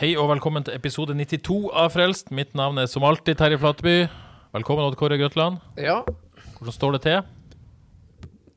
[0.00, 2.30] Hei og velkommen til episode 92 av Frelst.
[2.32, 3.96] Mitt navn er som alltid Terje Flateby.
[4.54, 5.60] Velkommen Odd Kåre Grøtland.
[5.76, 6.00] Ja,
[6.56, 7.20] Hvordan står det til?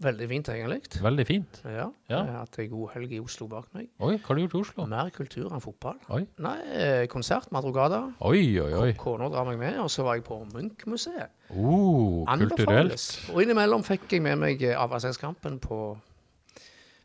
[0.04, 0.80] veldig fint egentlig.
[1.04, 1.60] Veldig fint.
[1.64, 2.18] Ja, Ja.
[2.24, 3.88] Jeg har hatt ei god helg i Oslo bak meg.
[4.00, 4.86] Oi, hva har du gjort i Oslo?
[4.86, 5.96] Mer kultur enn fotball.
[6.10, 8.14] Oi, Nei, eh, konsert med Adrogada.
[8.20, 8.74] oi, oi.
[8.74, 8.94] oi.
[8.94, 11.30] Kona drar meg med, og så var jeg på Munch-museet.
[11.56, 13.30] Oh, kulturelt.
[13.34, 15.98] Og innimellom fikk jeg med meg eh, Avasenskampen på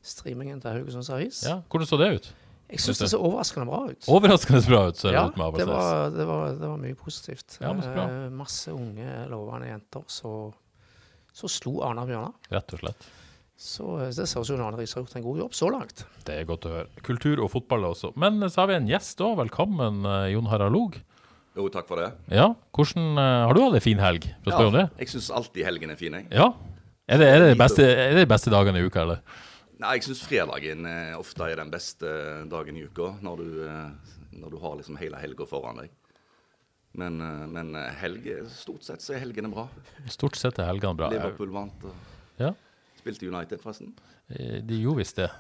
[0.03, 1.45] streamingen til Haugesunds Avis.
[1.47, 2.35] Ja, Hvordan så det ut?
[2.69, 4.09] Jeg syns det så overraskende bra ut.
[4.13, 4.99] Overraskende bra ut.
[5.01, 5.71] ser det ja, ut med det Abases.
[5.73, 7.57] var, det, var, det var mye positivt.
[7.63, 7.73] Ja.
[7.73, 10.05] Eh, masse unge, lovende jenter.
[10.13, 10.33] Så,
[11.33, 12.37] så slo Arna Bjørnar.
[12.53, 13.09] Rett og slett.
[13.59, 16.05] Så eh, det ser ut som Arne Riis har gjort en god jobb så langt.
[16.29, 17.05] Det er godt å høre.
[17.09, 18.13] Kultur og fotball også.
[18.21, 19.39] Men så har vi en gjest òg.
[19.41, 21.01] Velkommen, eh, Jon Harald Log.
[21.59, 22.13] Jo, takk for det.
[22.31, 24.29] Ja, hvordan eh, Har du hatt ei fin helg?
[24.45, 24.87] For å spørre om det?
[25.03, 26.29] jeg syns alltid helgen er fin, jeg.
[26.31, 26.53] Ja?
[27.09, 29.25] Er det, er det, de beste, er det beste dagene i uka, eller?
[29.79, 32.09] Nei, jeg syns fredagen eh, ofte er den beste
[32.51, 35.93] dagen i uka, når du, eh, når du har liksom hele helga foran deg.
[36.99, 39.69] Men, eh, men helge, stort sett så er helgene bra.
[40.11, 41.13] Stort sett er helgene bra.
[41.15, 41.95] Liverpool vant og
[42.43, 42.51] Ja.
[42.99, 43.95] spilte United, forresten.
[44.35, 45.31] Eh, De gjorde visst det.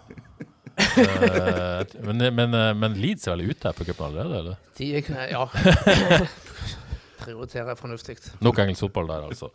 [0.78, 4.61] Eh, men, men, eh, men Leeds er vel ute her på cupen allerede, eller?
[4.78, 5.42] De er, ja.
[7.25, 8.14] Prioriterer fornuftig.
[8.41, 9.48] Nok engelsk fotball der, altså.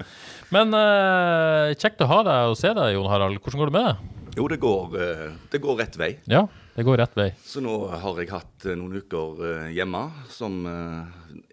[0.52, 3.40] Men uh, kjekt å ha deg og se deg, Jon Harald.
[3.40, 4.23] Hvordan går det med deg?
[4.36, 6.18] Jo, det går, eh, det går rett vei.
[6.26, 7.28] Ja, det går rett vei.
[7.46, 10.02] Så nå har jeg hatt eh, noen uker eh, hjemme
[10.34, 10.64] som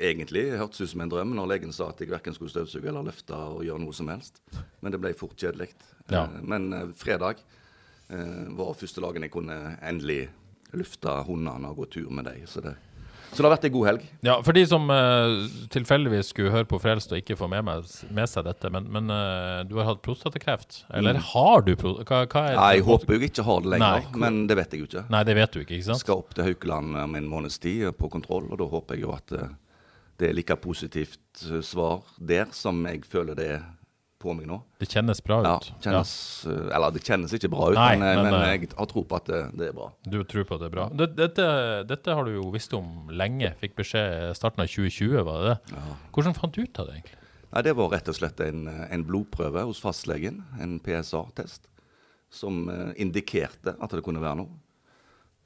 [0.01, 3.05] egentlig hørtes ut som en drøm når legen sa at jeg verken skulle støvsuge eller
[3.05, 4.41] løfte og gjøre noe som helst.
[4.81, 5.69] Men det ble fort kjedelig.
[6.09, 6.25] Ja.
[6.41, 7.43] Men fredag
[8.09, 10.23] var første dagen jeg kunne endelig
[10.73, 12.47] lufte hundene og gå tur med dem.
[12.49, 12.75] Så det,
[13.31, 14.07] så det har vært en god helg.
[14.27, 17.87] Ja, For de som uh, tilfeldigvis skulle høre på Frelst og ikke få med, meg,
[18.11, 20.83] med seg dette, men, men uh, du har hatt prostatakreft?
[20.99, 21.95] Eller har du pro...
[22.03, 24.75] Hva, hva er Nei, jeg håper jo ikke har det lenger, Nei, men det vet
[24.75, 25.05] jeg jo ikke.
[25.15, 26.03] Nei, det vet du ikke, ikke sant?
[26.03, 29.07] Skal opp til Haukeland om en måneds tid eh, på kontroll, og da håper jeg
[29.07, 29.51] jo at uh,
[30.21, 33.63] det er like positivt svar der som jeg føler det er
[34.21, 34.59] på meg nå.
[34.81, 36.11] Det kjennes bra Ja, kjennes,
[36.45, 36.57] ja.
[36.77, 39.03] Eller det kjennes ikke bra ut, Nei, men, eh, men, men, eh, jeg har tro
[39.09, 39.89] på at det, det er bra.
[40.05, 40.89] Du tror på at det er bra.
[41.09, 41.47] Dette,
[41.89, 43.55] dette har du jo visst om lenge.
[43.63, 45.85] Fikk beskjed starten av 2020, var det det?
[46.13, 47.17] Hvordan fant du ut av det, egentlig?
[47.51, 51.67] Nei, Det var rett og slett en, eh, en blodprøve hos fastlegen, en PSA-test,
[52.31, 54.61] som eh, indikerte at det kunne være noe.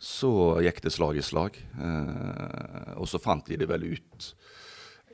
[0.05, 4.35] Så gikk det slag i slag, eh, og så fant de det vel ut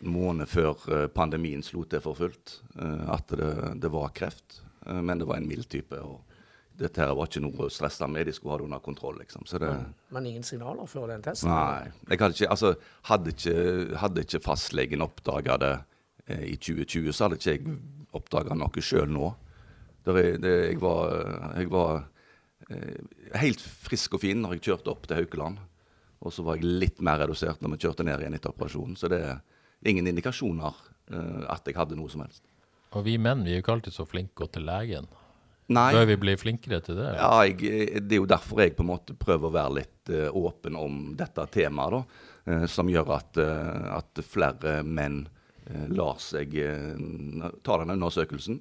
[0.00, 3.52] en måned før eh, pandemien slo til for fullt, eh, at det,
[3.82, 4.60] det var kreft.
[4.86, 5.96] Eh, men det var en mild type.
[6.00, 6.20] og
[6.80, 9.18] dette her var ikke noe å stresse med, de skulle ha det under kontroll.
[9.20, 9.44] liksom.
[9.46, 9.70] Så det,
[10.08, 11.50] Men ingen signaler før den testen?
[11.52, 11.90] Nei.
[12.08, 12.74] Jeg hadde ikke, altså,
[13.10, 13.56] hadde ikke,
[14.00, 15.74] hadde ikke fastlegen oppdaga det
[16.26, 17.76] eh, i 2020, så hadde ikke jeg
[18.16, 19.34] oppdaga noe sjøl nå.
[20.08, 21.12] Er, det, jeg var,
[21.60, 21.98] jeg var
[22.70, 22.96] eh,
[23.42, 25.60] helt frisk og fin når jeg kjørte opp til Haukeland.
[26.24, 28.96] Og så var jeg litt mer redusert når vi kjørte ned igjen etter operasjonen.
[28.96, 29.44] Så det er
[29.86, 30.76] ingen indikasjoner
[31.14, 32.44] uh, at jeg hadde noe som helst.
[32.96, 35.08] Og vi menn vi er jo ikke alltid så flinke til legen.
[35.70, 35.92] Nei.
[35.94, 37.12] Bør vi bli flinkere til det?
[37.12, 37.20] eller?
[37.20, 40.26] Ja, jeg, det er jo derfor jeg på en måte prøver å være litt uh,
[40.40, 42.24] åpen om dette temaet, da.
[42.50, 43.38] uh, som gjør at,
[44.00, 45.24] at flere menn
[45.94, 46.56] lar seg
[47.62, 48.56] ta den undersøkelsen.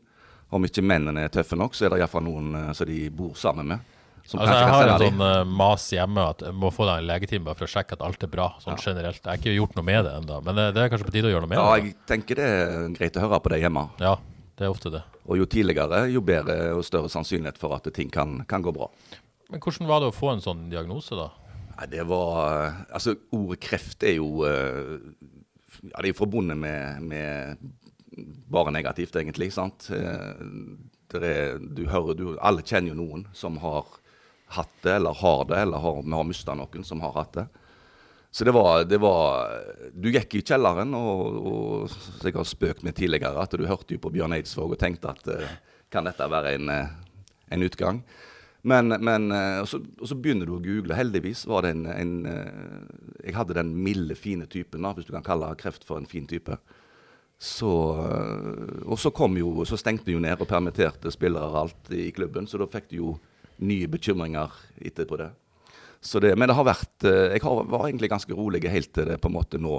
[0.53, 3.71] Om ikke mennene er tøffe nok, så er det iallfall noen som de bor sammen
[3.71, 3.95] med.
[4.29, 7.07] Som Altså, jeg har en sånn uh, mas hjemme at jeg må få deg en
[7.09, 9.23] legetime bare for å sjekke at alt er bra, sånn generelt.
[9.23, 11.31] Jeg har ikke gjort noe med det ennå, men det, det er kanskje på tide
[11.31, 11.79] å gjøre noe med Ja, det.
[11.89, 13.87] jeg tenker det er greit å høre på det hjemme.
[14.03, 14.11] Ja,
[14.59, 15.01] det er ofte det.
[15.25, 18.87] Og jo tidligere, jo bedre og større sannsynlighet for at ting kan, kan gå bra.
[19.49, 21.31] Men hvordan var det å få en sånn diagnose, da?
[21.79, 24.97] Nei, det var Altså, ordet kreft er jo eh,
[25.89, 27.69] Ja, det er jo forbundet med, med
[28.51, 29.49] bare negativt, egentlig.
[29.55, 29.87] sant?
[29.95, 30.43] Eh,
[31.09, 33.87] Det er, du hører, du, Alle kjenner jo noen som har
[34.55, 37.47] hatt det, eller har det, eller har, vi har mista noen som har hatt det.
[38.31, 39.49] Så det var, det var
[39.93, 43.95] Du gikk i kjelleren, og, og som jeg har spøkt med tidligere, at du hørte
[43.95, 45.55] jo på Bjørn Eidsvåg og tenkte at eh,
[45.89, 46.91] kan dette være en, eh,
[47.55, 48.03] en utgang?
[48.61, 50.97] Men, men eh, og, så, og så begynner du å google.
[50.97, 52.13] Heldigvis var det en, en
[53.23, 56.29] Jeg hadde den milde, fine typen, da, hvis du kan kalle kreft for en fin
[56.29, 56.57] type.
[57.39, 61.93] Så, og så, kom jo, så stengte vi jo ned og permitterte spillere og alt
[61.95, 63.13] i klubben, så da fikk du jo
[63.59, 64.51] nye bekymringer
[64.81, 65.29] etterpå det.
[66.01, 69.05] Så det men det har vært eh, Jeg har, var egentlig ganske rolig helt til
[69.09, 69.73] det på en måte nå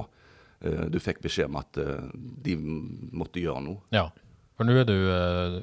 [0.60, 2.02] eh, du fikk beskjed om at eh,
[2.44, 3.80] de måtte gjøre noe.
[3.94, 4.10] Ja.
[4.56, 4.96] For nå er du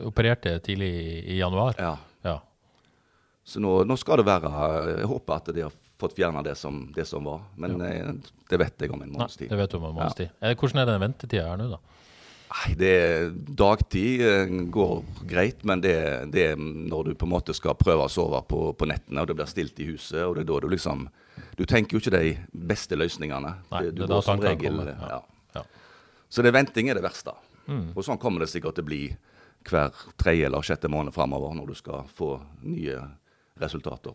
[0.09, 0.89] operert tidlig
[1.29, 1.75] i, januar.
[1.77, 1.91] Ja.
[2.25, 2.39] Ja.
[3.45, 4.49] Så nå, nå skal det være
[4.97, 7.43] Jeg håper at de har fått fjerna det, som- det som var.
[7.55, 7.77] Men
[8.49, 9.49] det vet jeg om en Nei, måneds tid.
[9.49, 10.29] det vet du om en måneds tid.
[10.41, 11.77] Eh, Hvordan er den ventetida her nå, da?
[12.79, 13.29] Det
[13.59, 15.95] Dagtid eh, går greit, men det,
[16.31, 19.27] det er når du på en måte skal prøve å sove på, på nettene, og
[19.27, 21.07] det blir stilt i huset, og det er da du liksom
[21.57, 23.51] Du tenker jo ikke de beste løsningene.
[23.71, 24.95] Nei, du det går som regel- ja.
[25.09, 25.19] Ja.
[25.59, 25.63] Ja.
[26.29, 27.33] Så det venting er det verste.
[27.67, 27.91] Mm.
[27.95, 29.01] Og sånn kommer det sikkert til å bli
[29.67, 33.01] hver tredje eller sjette måned framover, når du skal få nye
[33.59, 34.13] resultater.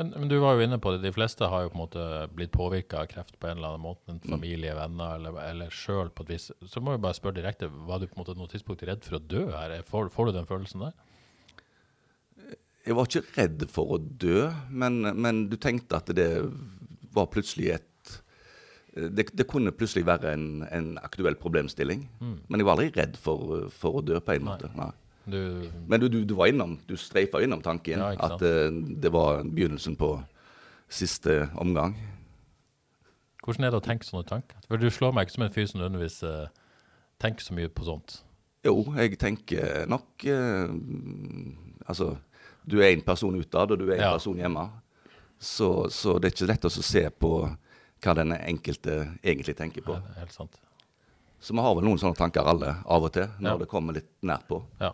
[0.00, 2.04] Men, men du var jo inne på det, de fleste har jo på en måte
[2.32, 4.06] blitt påvirka av kreft på en eller annen måte.
[4.08, 6.46] En familie, venner eller, eller sjøl på et vis.
[6.72, 9.18] Så må jeg bare spørre direkte, var du på en måte noe tidspunkt redd for
[9.18, 9.74] å dø her?
[9.90, 10.96] Får, får du den følelsen der?
[12.88, 16.30] Jeg var ikke redd for å dø, men, men du tenkte at det
[17.12, 17.86] var plutselig et
[18.90, 22.08] Det, det kunne plutselig være en, en aktuell problemstilling.
[22.48, 24.72] Men jeg var aldri redd for, for å dø, på en måte.
[24.72, 24.88] Nei.
[24.88, 25.09] Nei.
[25.30, 29.12] Du, Men du, du, du var innom, du streifa innom tanken Ja, at uh, det
[29.12, 30.14] var begynnelsen på
[30.90, 31.94] siste omgang.
[33.44, 34.56] hvordan er det å tenke sånne tanker?
[34.68, 36.48] For du slår meg ikke som en fyr som nødvendigvis uh,
[37.22, 38.18] tenker så mye på sånt.
[38.66, 40.68] Jo, jeg tenker nok uh,
[41.88, 42.10] Altså,
[42.68, 44.12] du er en person utad, og du er en Ja.
[44.18, 44.66] person hjemme.
[45.40, 47.30] Så, så det er ikke lett å se på
[48.04, 49.96] hva den enkelte egentlig tenker på.
[49.96, 50.58] Nei, helt sant.
[51.40, 53.58] Så vi har vel noen sånne tanker alle, av og til, når Ja.
[53.62, 54.60] det kommer litt nært på.
[54.80, 54.92] Ja.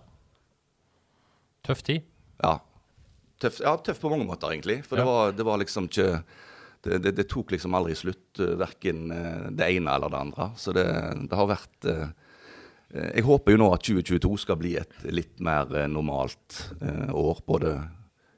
[1.67, 2.07] Tøff tid.
[2.43, 2.59] Ja.
[3.43, 4.81] Tøff, ja, tøff på mange måter, egentlig.
[4.87, 6.11] For det, var, det var liksom ikke
[6.87, 10.49] det, det, det tok liksom aldri slutt, uh, verken eh, det ene eller det andre.
[10.61, 10.87] Så det,
[11.27, 12.07] det har vært eh,
[12.95, 17.11] eh, Jeg håper jo nå at 2022 skal bli et litt mer eh, normalt eh,
[17.11, 17.75] år, både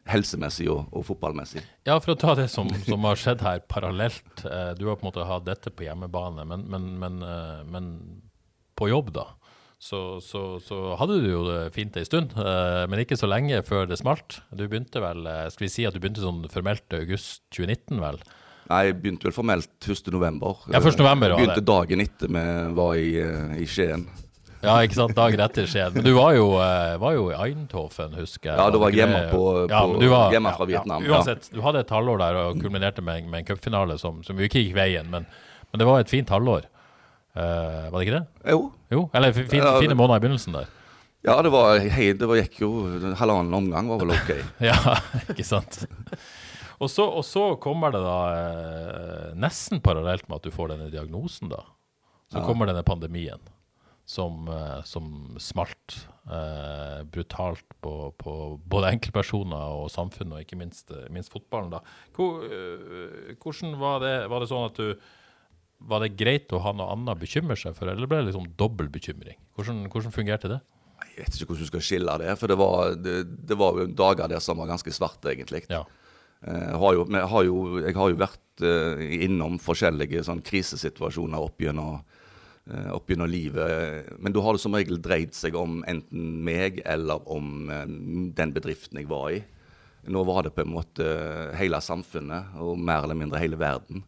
[0.08, 1.62] helsemessig og, og fotballmessig.
[1.86, 4.44] Ja, for å ta det som, som har skjedd her parallelt.
[4.44, 7.90] Eh, du har på en måte hatt dette på hjemmebane, men, men, men, eh, men
[8.78, 9.26] på jobb, da.
[9.78, 13.60] Så, så, så hadde du jo det fint ei stund, eh, men ikke så lenge
[13.62, 14.40] før det smalt.
[14.50, 18.18] Du begynte vel, eh, skal vi si at du begynte sånn formelt august 2019, vel?
[18.68, 20.10] Nei, jeg begynte vel formelt 1.
[20.12, 20.58] november.
[20.68, 20.98] Ja, 1.
[20.98, 22.42] november var Begynte dagen etter vi
[22.76, 24.02] var i, eh, i Skien.
[24.66, 25.94] Ja, ikke sant, dagen etter Skien.
[25.94, 28.58] Men du var jo, eh, var jo i Eindhoven, husker jeg.
[28.58, 29.30] Ja, da var jeg hjemme det?
[29.30, 31.14] på- Ja, du var- hjemme fra Vietnam, ja.
[31.14, 34.58] uansett, du hadde et halvår der og kulminerte med, med en cupfinale som, som ikke
[34.66, 35.24] gikk veien, men,
[35.70, 36.66] men det var et fint halvår.
[37.38, 38.50] Eh, var det ikke det?
[38.54, 40.66] Jo, Jo, eller fi- fin, Ja, fine måneder i begynnelsen der.
[41.26, 42.68] Ja, det var hei, det var, gikk jo
[43.18, 44.30] Halvannen omgang var vel OK.
[44.70, 44.76] Ja,
[45.28, 45.82] ikke sant?
[46.78, 50.90] Og så, og så kommer det da eh, nesten parallelt med at du får denne
[50.92, 51.64] diagnosen, da.
[52.30, 53.40] Så kommer denne pandemien
[54.08, 55.96] som, eh, som smalt
[56.30, 58.34] eh, brutalt på, på
[58.70, 61.74] både enkeltpersoner og samfunn, og ikke minst, minst fotballen.
[61.74, 61.82] da.
[62.16, 62.46] Hvor,
[63.42, 64.14] hvordan var det?
[64.30, 64.94] Var det sånn at du
[65.78, 68.48] Var det greit å ha noe annet å bekymre seg for, eller ble det liksom
[68.58, 69.38] dobbel bekymring?
[69.54, 70.58] Hvordan, hvordan fungerte det?
[71.14, 73.14] Jeg vet ikke hvordan du skal skille det, for det var, det,
[73.46, 75.62] det var jo dager der som var ganske svarte, egentlig.
[75.70, 75.84] Ja.
[76.42, 80.42] Eh, Jeg har jo, jeg har jo, jeg har jo vært eh, innom forskjellige sånn
[80.46, 82.00] krisesituasjoner opp gjennom,
[82.66, 84.10] eh, opp gjennom livet.
[84.18, 87.86] Men da har det som regel dreid seg om enten meg eller om eh,
[88.38, 89.40] den bedriften jeg var i.
[90.10, 91.06] Nå var det på en måte
[91.58, 94.02] hele samfunnet, og mer eller mindre hele verden.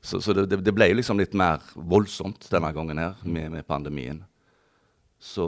[0.00, 4.22] Så, så det, det ble liksom litt mer voldsomt denne gangen her, med, med pandemien.
[5.20, 5.46] Så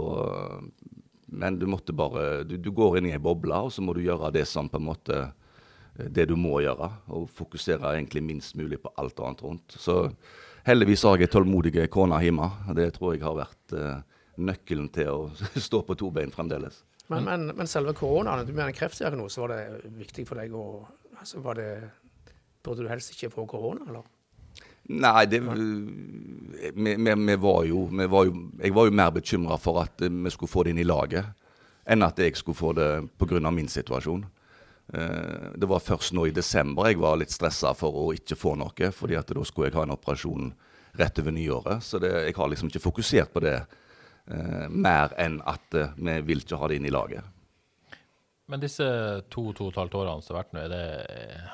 [1.26, 4.02] Men du måtte bare du, du går inn i ei boble, og så må du
[4.04, 8.56] gjøre det som på en måte eh, det du må gjøre, og fokusere egentlig minst
[8.60, 9.78] mulig på alt annet rundt.
[9.80, 10.12] Så
[10.68, 12.50] heldigvis har jeg ei tålmodig kone hjemme.
[12.76, 14.04] Det tror jeg har vært uh,
[14.36, 15.30] nøkkelen til å
[15.68, 16.82] stå på to bein fremdeles.
[17.08, 20.66] Men, men, men selve koronaen, du mener kreftdiagnose, var det viktig for deg å
[21.18, 21.40] altså,
[22.62, 24.04] Burde du helst ikke få korona, eller?
[24.90, 29.58] Nei, det vi, vi, vi var jo, vi var jo Jeg var jo mer bekymra
[29.60, 31.28] for at eh, vi skulle få det inn i laget,
[31.86, 33.50] enn at jeg skulle få det pga.
[33.50, 34.24] min situasjon.
[34.94, 38.56] Eh, Det var først nå i desember jeg var litt stressa for å ikke få
[38.58, 40.52] noe, fordi at da skulle jeg ha en operasjon
[40.98, 41.82] rett over nyåret.
[41.82, 43.54] Så det, jeg har liksom ikke fokusert på det
[44.26, 47.22] eh, mer enn at vi vil ikke ha det inn i laget.
[48.50, 48.84] Men disse
[49.30, 50.86] to, to og et halvt årene som har vært nå, det,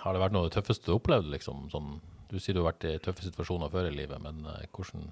[0.01, 1.29] har det vært noe av det tøffeste du har opplevd?
[1.31, 4.67] Liksom, sånn, du sier du har vært i tøffe situasjoner før i livet, men eh,
[4.75, 5.09] hvordan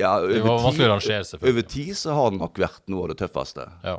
[0.00, 1.54] Ja, Det var vanskelig å rangere, selvfølgelig.
[1.54, 3.66] Over tid så har det nok vært noe av det tøffeste.
[3.84, 3.96] Ja.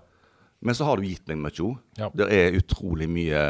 [0.61, 1.75] Men så har du gitt meg mye òg.
[1.99, 2.09] Ja.
[2.15, 3.43] Det er utrolig mye,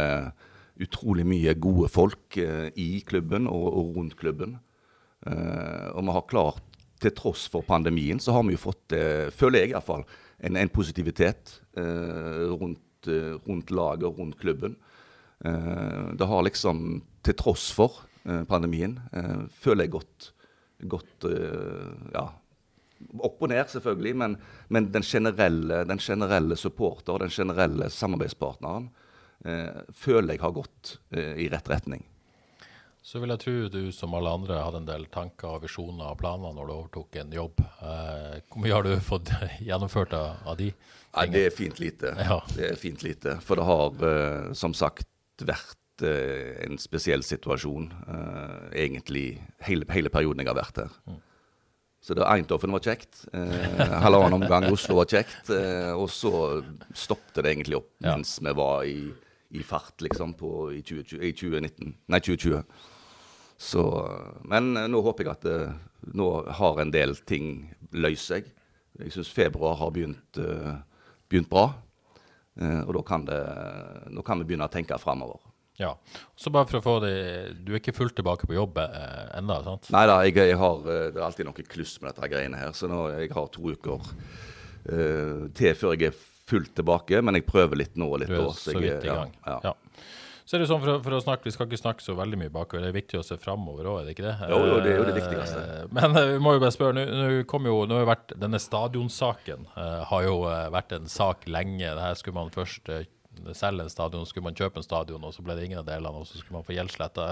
[0.82, 4.58] utrolig mye gode folk eh, i klubben og, og rundt klubben.
[5.28, 9.30] Eh, og vi har klart til tross for pandemien, så har vi jo fått, eh,
[9.34, 10.06] føler jeg iallfall,
[10.42, 13.06] en, en positivitet rundt,
[13.46, 14.74] rundt laget og rundt klubben.
[15.38, 16.80] Det har liksom,
[17.22, 18.00] til tross for
[18.50, 20.32] pandemien, eh, føler jeg godt,
[20.92, 21.26] godt
[22.14, 22.28] ja,
[23.20, 24.38] opp og ned, selvfølgelig, men,
[24.70, 28.90] men den, generelle, den, generelle, supporter, den generelle samarbeidspartneren,
[29.46, 32.06] eh, føler jeg har gått eh, i rett retning.
[33.02, 36.54] Så vil jeg tro du som alle andre hadde en del tanker, visjoner og planer
[36.54, 37.64] når du overtok en jobb.
[37.82, 39.34] Eh, hvor mye har du fått
[39.70, 40.70] gjennomført av, av de?
[41.16, 42.14] Nei, det er fint lite.
[42.22, 42.40] Ja.
[42.54, 43.40] Det er fint lite.
[43.44, 45.10] For det har eh, som sagt
[45.42, 49.26] vært eh, en spesiell situasjon eh, egentlig
[49.66, 50.96] hele, hele, perioden jeg har vært her.
[51.10, 51.20] Mm.
[52.02, 53.26] Så det Eindhoven var kjekt.
[53.34, 55.52] Eh, halvannen omgang Oslo var kjekt.
[55.54, 56.64] Eh, og så
[56.98, 58.16] stoppet det egentlig opp ja.
[58.16, 59.12] mens vi var i,
[59.54, 61.94] i fart, liksom, på, i, 2020, i 2019.
[62.10, 62.64] Nei, 2020.
[63.62, 63.84] Så,
[64.50, 65.60] men eh, nå håper jeg at det,
[66.18, 68.50] nå har en del ting løst seg.
[68.98, 70.82] Jeg syns februar har begynt, uh,
[71.30, 71.70] begynt bra.
[72.60, 73.38] Uh, og da kan, det,
[74.14, 75.40] nå kan vi begynne å tenke framover.
[75.82, 75.92] Ja.
[76.38, 77.14] Så bare for å få det
[77.66, 79.90] Du er ikke fullt tilbake på jobb eh, ennå, sant?
[79.94, 82.76] Nei da, jeg, jeg, har, eh, det er alltid noe kluss med dette greiene her.
[82.78, 84.12] Så nå, jeg har to uker
[84.86, 87.22] eh, til før jeg er fullt tilbake.
[87.26, 88.48] Men jeg prøver litt nå og litt da.
[88.54, 89.34] Så, så vidt i gang.
[89.48, 89.78] Ja, ja.
[90.52, 92.40] Så er det sånn for å, for å, snakke, Vi skal ikke snakke så veldig
[92.42, 92.84] mye bakover.
[92.84, 94.34] Det er viktig å se framover òg, er det ikke det?
[94.52, 95.62] Jo, jo, det er jo det viktigste.
[95.64, 97.06] Eh, men vi må jo bare spørre.
[97.08, 100.36] Nå kom jo, nå har vært, Denne stadionsaken uh, har jo
[100.74, 101.86] vært en sak lenge.
[101.86, 103.06] Det her skulle man først uh,
[103.56, 106.22] selge en stadion, skulle man kjøpe en stadion, og så ble det ingen av delene,
[106.22, 107.28] og så skulle man få gjeldsletta.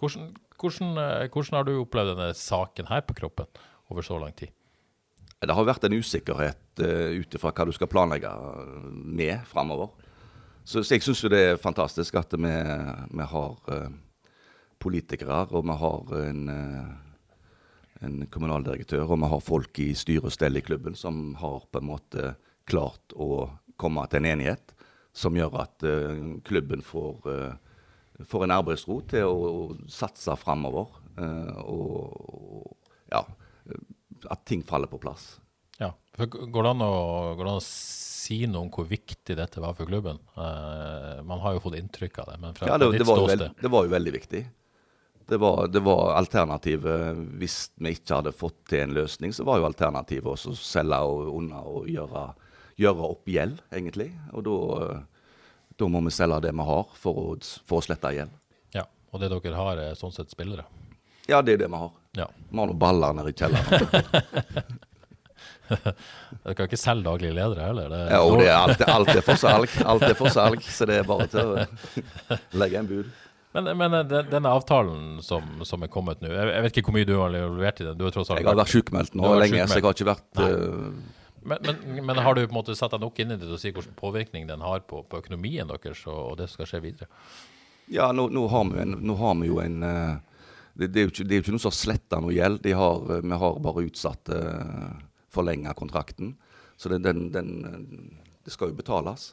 [0.00, 0.30] Hvordan,
[0.60, 3.46] hvordan, eh, hvordan, har du opplevd denne saken her på kroppen
[3.90, 4.54] over så lang tid?
[5.36, 8.30] Det har vært en usikkerhet uh, ut ifra hva du skal planlegge
[8.88, 9.90] med framover.
[10.64, 12.54] Så, så, jeg syns det er fantastisk at vi,
[13.12, 13.90] vi har uh,
[14.80, 20.34] politikere, og vi har en, uh, en kommunaldirektør, og vi har folk i styre og
[20.34, 22.32] stell i klubben som har på en måte
[22.66, 23.44] klart å
[23.76, 24.75] komme til en enighet
[25.16, 29.56] som gjør at uh, klubben får, uh, får, en arbeidsro til å,
[29.90, 30.92] satse framover.
[31.16, 32.76] Uh, og
[33.12, 33.22] ja,
[34.28, 35.36] at ting faller på plass.
[35.80, 37.00] Ja, for Går det å,
[37.36, 40.18] går det an å si noe om hvor viktig dette var for klubben?
[40.34, 43.60] man har jo fått inntrykk av det, men fra ja, det, ditt det ståsted veld,
[43.60, 44.40] Det var jo veldig viktig.
[45.26, 49.60] Det var, det var, alternativet hvis vi ikke hadde fått til en løsning, så var
[49.60, 52.24] jo alternativet å selge og unna og gjøre
[52.80, 54.10] gjøre opp gjeld, egentlig.
[54.36, 54.56] Og da,
[55.76, 57.36] da, må vi selge det vi har, for å,
[57.68, 58.34] for å slette gjeld.
[58.76, 60.66] Ja, og det dere har, er sånn sett spillere?
[61.26, 61.94] Ja, det er det vi har.
[62.16, 62.28] Ja.
[62.30, 64.76] Vi har noen baller nede i kjelleren.
[66.44, 67.92] Dere kan ikke selge daglige ledere heller?
[67.92, 69.76] Det ja, og det er alt, alt, er for salg.
[69.90, 73.12] Alt er for salg, så det er bare til å legge en bud.
[73.56, 77.14] Men, men denne avtalen som, som, er kommet nå, jeg, vet ikke hvor mye du
[77.16, 77.96] har involvert i den?
[77.96, 80.42] Du har tross alt Jeg har vært sykemeldt nå lenge, så jeg har ikke vært
[80.42, 80.90] uh,
[81.46, 83.54] men, men, men, har du på en måte satt deg nok inn i det til
[83.56, 86.70] å si hvilken påvirkning den har på, på økonomien deres, og, og, det som skal
[86.72, 87.08] skje videre?
[87.92, 90.16] Ja, nå, nå, har, vi en, nå har, vi jo en uh,
[90.74, 92.58] det, det, er jo ikke, det er jo ikke noe som sletta noe gjeld.
[92.64, 96.34] De har, uh, vi har bare utsatt uh, eh, forlenga kontrakten.
[96.76, 97.52] Så det, den, den,
[98.44, 99.30] det skal jo betales.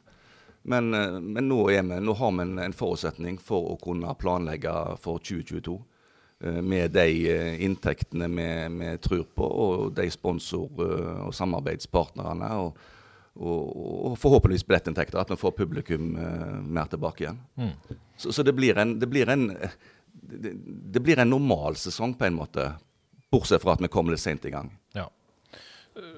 [0.63, 4.71] Men, men nå, vi, nå, har vi en, en forutsetning for å kunne planlegge
[5.03, 5.75] for 2022.
[6.39, 12.49] Eh, med de eh, inntektene vi, tror på, og de sponsor- eh, og samarbeidspartnerne.
[12.59, 12.77] Og,
[13.35, 13.69] og,
[14.11, 16.11] og forhåpentligvis billettinntekter, at vi får publikum
[16.69, 17.39] mer tilbake igjen.
[17.57, 17.97] Mm.
[18.17, 19.47] Så, så, det blir en, det blir en
[20.13, 20.51] det,
[20.93, 22.67] det, blir en normal sesong, på en måte.
[23.33, 24.69] Bortsett fra at vi kommer litt sent i gang.
[24.93, 25.07] Ja.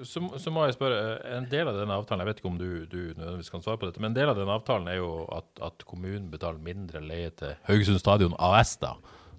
[0.03, 2.69] Så, så, må jeg spørre, En del av denne avtalen jeg vet ikke om du,
[2.87, 5.47] du nødvendigvis kan svare på dette, men en del av denne avtalen er jo at,
[5.63, 8.75] at kommunen betaler mindre leie til Haugesund Stadion AS.
[8.83, 8.93] da,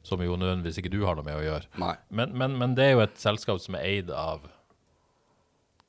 [0.06, 1.70] som jo nødvendigvis ikke du har noe med å gjøre.
[2.08, 4.46] Men, men, men, det er jo et selskap som er eid av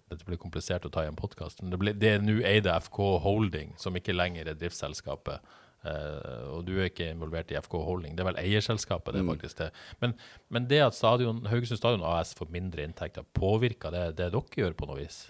[0.08, 1.60] Dette blir komplisert å ta i en podkast.
[1.60, 5.44] Det, det, er nå eid av FK Holding, som ikke lenger er driftsselskapet.
[5.84, 8.16] Uh, og du er ikke involvert i FK Holding.
[8.16, 9.34] Det er vel eierselskapet, det mm.
[9.34, 9.68] faktisk det.
[10.00, 10.16] Men,
[10.48, 14.80] men det at stadion, Haugesund Stadion AS får mindre inntekter, påvirker det det dere gjør
[14.80, 15.26] på noe vis?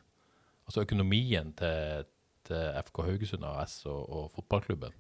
[0.70, 2.08] Altså økonomien til,
[2.48, 4.94] til FK Haugesund AS og, og fotballklubben?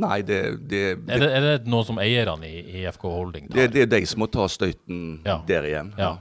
[0.00, 3.50] Nei, det, det, det er, det, er, det, noen som eierne i, i FK Holding
[3.52, 5.40] Det, Det, er de som må ta støyten ja.
[5.48, 5.90] der igjen.
[5.98, 6.14] Ja.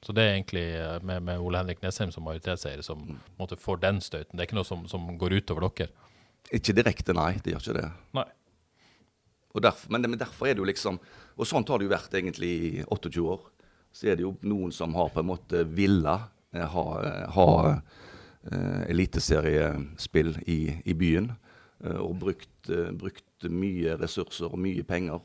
[0.00, 3.18] Så det er egentlig eh, med, med Ole Henrik Nesheim som majoritetseier som mm.
[3.40, 4.32] måtte får den støyten.
[4.32, 5.90] Det er ikke noe som, som går utover dere?
[6.56, 7.34] Ikke direkte, nei.
[7.44, 7.88] Det gjør ikke det.
[8.16, 8.26] Nei.
[9.60, 11.00] Derfor, men, men, derfor er det jo liksom
[11.36, 13.40] Og sånt har det jo vært egentlig i 28 år.
[13.92, 16.16] Så er det jo noen som har på en måte villa
[16.54, 21.32] eh, ha, eh, ha uh, eliteseriespill i, i byen.
[21.80, 25.20] Uh, og brukt Eh, brukt, mye ressurser og mye penger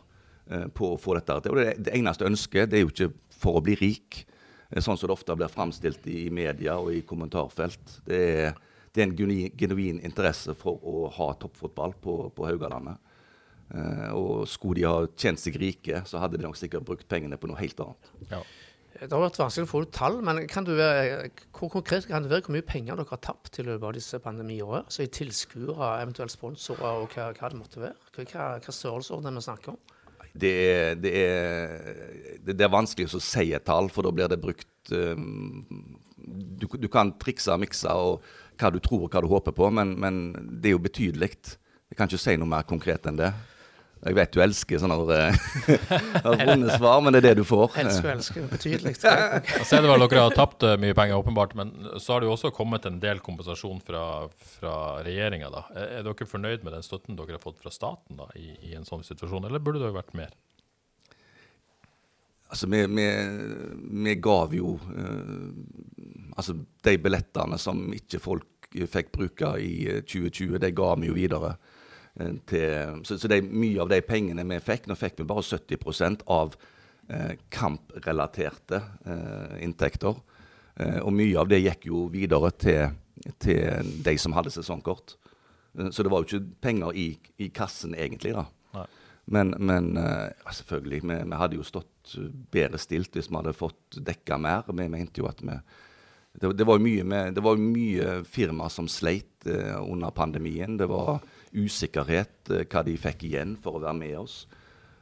[0.48, 1.52] eh, på å få dette til.
[1.52, 4.22] Og det, det eneste ønsket det er jo ikke for å bli rik.
[4.70, 7.98] eh, sånn som det ofte blir framstilt i media og i kommentarfelt.
[8.08, 8.56] Det er,
[8.96, 13.04] det er en genuin, genuin interesse for å ha toppfotball på, på Haugalandet.
[13.76, 17.40] Eh, og skulle de ha tjent seg rike, så hadde de nok sikkert brukt pengene
[17.42, 18.14] på noe helt annet.
[18.32, 18.46] Ja.
[18.96, 22.46] Det har vært vanskelig å få ut tall, men være, hvor konkret kan det være
[22.46, 24.88] hvor mye penger dere har tapt i løpet av disse pandemiårene?
[24.88, 27.98] Så i tilskuere, eventuelt sponsorer og hva, hva det måtte være?
[28.16, 29.82] Hva, hva størrelsesorden vi snakker om?
[30.36, 34.40] Det er, det, er, det er, vanskelig å si et tall, for da blir det
[34.40, 35.66] brukt um,
[36.16, 38.24] du, du, kan trikse og mikse og
[38.60, 40.24] hva du tror og hva du håper på, men, men
[40.60, 41.34] det er jo betydelig.
[41.92, 43.32] Jeg kan ikke si noe mer konkret enn det.
[44.06, 47.78] Jeg vet du elsker sånne vonde svar, men det er det du får.
[47.82, 48.48] Elsker og elsker.
[48.52, 48.94] Betydelig.
[49.02, 52.30] Jeg ser det vel dere har tapt eh, mye penger, åpenbart, men så har det
[52.30, 54.04] jo også kommet en del kompensasjon fra,
[54.60, 54.75] fra
[55.06, 55.50] regjeringa.
[55.74, 58.75] Er, er dere fornøyd med den støtten dere har fått fra staten da, i, i
[58.78, 60.36] en sånn situasjon, eller burde det vært mer?
[62.52, 63.08] Altså, vi, vi,
[64.06, 65.50] vi gav jo uh,
[66.38, 66.54] Altså,
[66.86, 71.54] de billettene som ikke folk fikk bruke i 2020, de ga vi jo videre.
[72.19, 75.27] Eh, til, så, så det er mye av de pengene vi fikk Nå fikk vi
[75.27, 76.55] bare 70% av
[77.10, 80.19] eh, kamprelaterte eh, inntekter.
[80.75, 82.95] Eh, og mye av det gikk jo videre til,
[83.41, 85.15] til de som hadde sesongkort.
[85.77, 88.48] Eh, så det var jo ikke penger i, i kassen egentlig, da.
[88.75, 88.88] Nei.
[89.36, 92.15] Men, men eh, ja, selvfølgelig, vi, vi, hadde jo stått
[92.53, 94.67] bedre stilt hvis vi hadde fått dekka mer.
[94.69, 95.57] Vi mente jo at vi
[96.36, 100.74] det, det, var mye, med, det var mye firma som sleit under pandemien.
[100.75, 101.22] Det var
[101.54, 104.38] usikkerhet eh, hva de fikk igjen for å være med oss.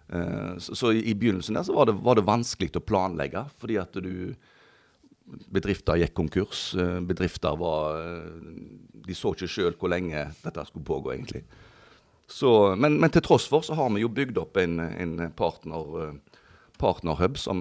[0.10, 4.02] Eh, så, i begynnelsen der så var det, var det vanskelig å planlegge, fordi at
[4.04, 4.34] du
[5.24, 6.74] Bedrifter gikk konkurs.
[6.76, 7.96] Eh, bedrifter var
[9.08, 11.46] De så ikke sjøl hvor lenge dette skulle pågå, egentlig.
[12.28, 16.20] Så, men, men, til tross for så har vi jo bygd opp en, en partner
[16.82, 17.60] partnerhub som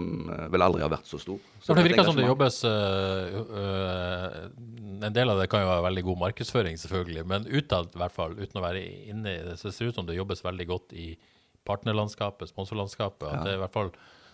[0.52, 1.40] vel aldri har vært så stor.
[1.62, 4.38] Så det virker som det jobbes uh, uh,
[5.02, 8.14] En del av det kan jo være veldig god markedsføring, selvfølgelig, men utad, i hvert
[8.14, 8.82] fall, uten å være
[9.12, 11.12] inne i det, så ser det ut som det jobbes veldig godt i
[11.68, 13.28] partnerlandskapet, sponsorlandskapet.
[13.28, 13.44] At ja.
[13.44, 13.92] det er i hvert fall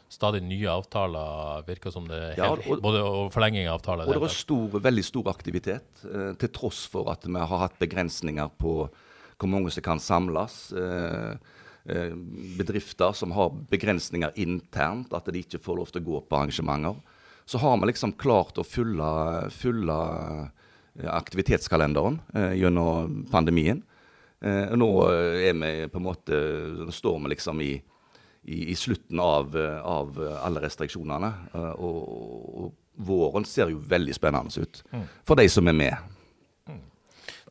[0.09, 4.09] stadig nye avtaler, virker som det ja, og, både og forlenging av avtaler.
[4.09, 7.77] Og det er stor, veldig stor aktivitet, eh, til tross for at vi har hatt
[7.81, 8.75] begrensninger på
[9.39, 10.73] hvor mange som kan samles.
[11.89, 12.13] Uh,
[12.59, 16.99] bedrifter som har begrensninger internt, at de ikke får lov til å gå på arrangementer
[17.49, 19.11] så har vi liksom klart å fylle,
[19.57, 19.95] fylle
[21.01, 23.81] eh, aktivitetskalenderen eh, gjennom pandemien.
[24.45, 26.41] Eh, nå er vi på en måte,
[26.93, 27.71] står vi liksom i,
[28.45, 31.33] i, i slutten av, av, alle restriksjonene.
[31.55, 32.05] Eh, og,
[32.67, 35.03] og, våren ser jo veldig spennende ut mm.
[35.25, 36.15] for de som er med.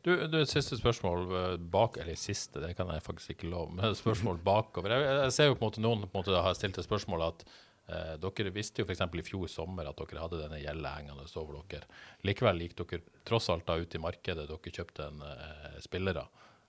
[0.04, 3.74] Du, du, et siste spørsmål eh, bak, eller siste, det kan jeg faktisk ikke love,
[3.74, 4.94] men spørsmål bakover.
[4.94, 7.26] Jeg, jeg ser jo på en måte noen på en måte har stilt et spørsmål
[7.30, 7.48] at
[7.88, 9.00] Eh, dere visste jo f.eks.
[9.00, 11.88] i fjor sommer at dere hadde denne gjelda hengende over dere.
[12.28, 14.44] Likevel gikk dere tross alt da ut i markedet.
[14.50, 16.26] Dere kjøpte en, eh, spillere.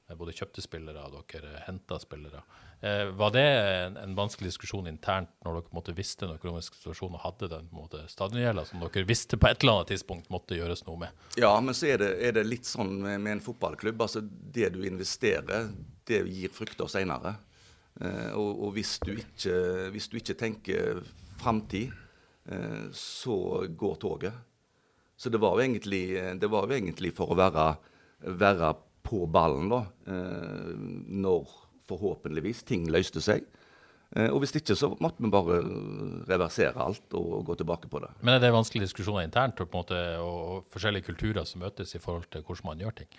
[0.09, 2.41] Eh, både kjøpte spillere og dere henta spillere.
[2.81, 7.19] Eh, var det en, en, vanskelig diskusjon internt når dere måtte visste den økonomiske situasjonen
[7.19, 7.69] og hadde den
[8.09, 11.27] stadiongjelda som dere visste på et eller annet tidspunkt måtte gjøres noe med?
[11.39, 14.01] Ja, men så er det, er det litt sånn med, med, en fotballklubb.
[14.01, 15.69] altså Det du investerer,
[16.09, 17.37] det gir frukter seinere.
[18.01, 19.55] Eh, og, og hvis, du ikke,
[19.93, 21.03] hvis, du ikke, tenker
[21.39, 21.93] framtid,
[22.49, 24.45] eh, så går toget.
[25.19, 26.05] Så det var jo egentlig,
[26.47, 27.73] var jo egentlig for å være,
[28.39, 28.69] være
[29.05, 30.75] på ballen da, eh,
[31.23, 31.55] når
[31.89, 33.47] forhåpentligvis ting løste seg.
[34.09, 35.59] Og hvis ikke, så måtte vi bare
[36.25, 38.07] reversere alt og gå tilbake på det.
[38.25, 42.41] Men er det vanskelige diskusjoner internt og, og forskjellige kulturer som møtes i forhold til
[42.41, 43.11] hvordan man gjør ting?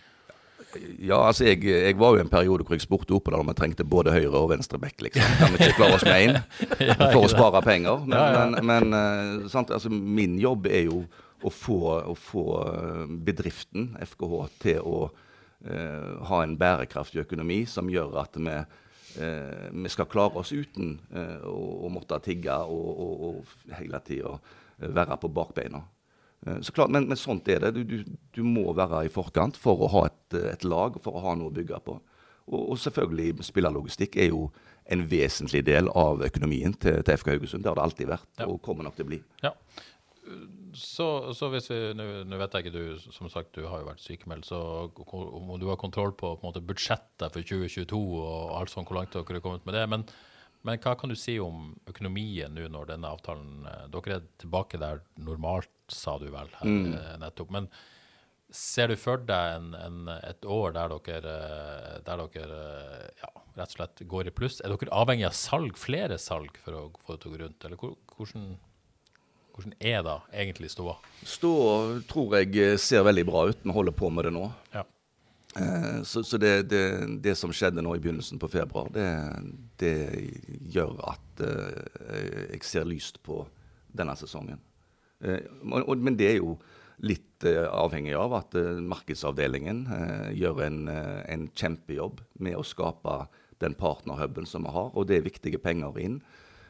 [0.99, 3.87] Ja, altså jeg, jeg, var jo en periode hvor jeg spurte Opedal om jeg trengte
[3.87, 5.01] både høyre og venstre back.
[5.03, 5.25] liksom.
[5.39, 6.39] Kan vi ikke klare oss med én
[7.15, 8.05] for å spare penger?
[8.05, 8.45] Men, ja, ja.
[8.53, 11.03] men, men eh, sant, altså, min jobb er jo
[11.43, 11.81] å få,
[12.13, 15.11] å få eh, bedriften, FKH, til å
[15.61, 18.55] ha en bærekraftig økonomi som gjør at vi,
[19.17, 23.99] Eh, vi skal klare oss uten eh, å, å, måtte tigge og, og, og hele
[24.07, 24.37] tida
[24.79, 25.81] være på bakbeina.
[26.47, 27.73] Eh, så klart, men, men, sånt er det.
[27.75, 28.05] Du, du,
[28.37, 31.51] du, må være i forkant for å ha et, et lag, for å ha noe
[31.51, 31.97] å bygge på.
[32.51, 34.47] Og, og selvfølgelig, spillerlogistikk er jo
[34.91, 37.67] en vesentlig del av økonomien til, til FK Haugesund.
[37.67, 38.47] Det har det alltid vært, ja.
[38.47, 39.21] og kommer nok til å bli.
[39.43, 39.55] Ja.
[40.77, 44.03] Så, så, hvis vi, Nå vet jeg ikke, du som sagt, du har jo vært
[44.05, 44.59] sykemeldt, så
[44.91, 49.17] om du har kontroll på, på måte, budsjettet for 2022 og alt sånn, hvor langt
[49.17, 49.87] dere har kommet med det.
[49.91, 50.07] men
[50.67, 54.81] men hva kan du si om økonomien nå når denne avtalen eh, Dere er tilbake
[54.81, 56.91] der normalt, sa du vel her mm.
[56.99, 57.53] Eh, nettopp.
[57.57, 57.69] Men
[58.55, 62.61] ser du for deg en, en, et år der dere, eh, der dere
[63.23, 64.61] ja, rett og slett går i pluss?
[64.61, 67.69] Er dere avhengig av salg, flere salg, for å få det til å gå rundt?
[67.69, 68.51] Eller hvordan
[69.55, 70.97] Hvordan er da egentlig ståa?
[71.27, 73.61] Ståa tror jeg eh, ser veldig bra ut.
[73.65, 74.47] Vi holder på med det nå.
[74.75, 74.85] Ja.
[75.59, 76.85] Eh, så så det, det,
[77.23, 79.07] det, som skjedde nå i begynnelsen på februar, det,
[79.83, 79.95] det
[80.73, 83.43] gjør at eh, jeg ser lyst på
[83.91, 84.61] denne sesongen.
[85.21, 86.55] Men det er jo
[87.05, 88.55] litt avhengig av at
[88.87, 89.83] markedsavdelingen
[90.33, 93.17] gjør en, en, kjempejobb med å skape
[93.61, 96.21] den partnerhuben som vi har, og det er viktige penger inn.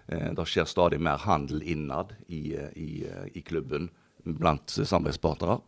[0.09, 2.91] Det skjer stadig mer handel innad i, i,
[3.37, 3.91] i klubben
[4.25, 5.61] blant samarbeidspartnere.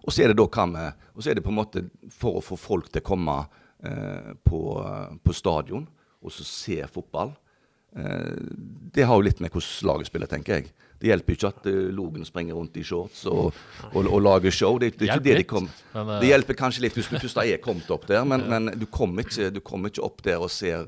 [0.00, 2.38] Og så er det da hva med og så er det på en måte for
[2.38, 3.36] å få folk til å komme
[3.84, 4.60] eh, på,
[5.20, 5.86] på, stadion
[6.20, 7.34] og så se fotball.
[7.96, 8.36] Eh,
[8.94, 10.70] det har jo litt med hvordan laget spiller, tenker jeg.
[11.00, 13.54] Det hjelper ikke at uh, Logen springer rundt i shorts og,
[13.88, 14.74] og, og lager show.
[14.76, 15.64] Det, det, det, de kom,
[15.96, 19.24] det, hjelper kanskje litt hvis du først er kommet opp der, men, men du, kommer
[19.24, 20.84] ikke, du, kommer ikke, opp der og ser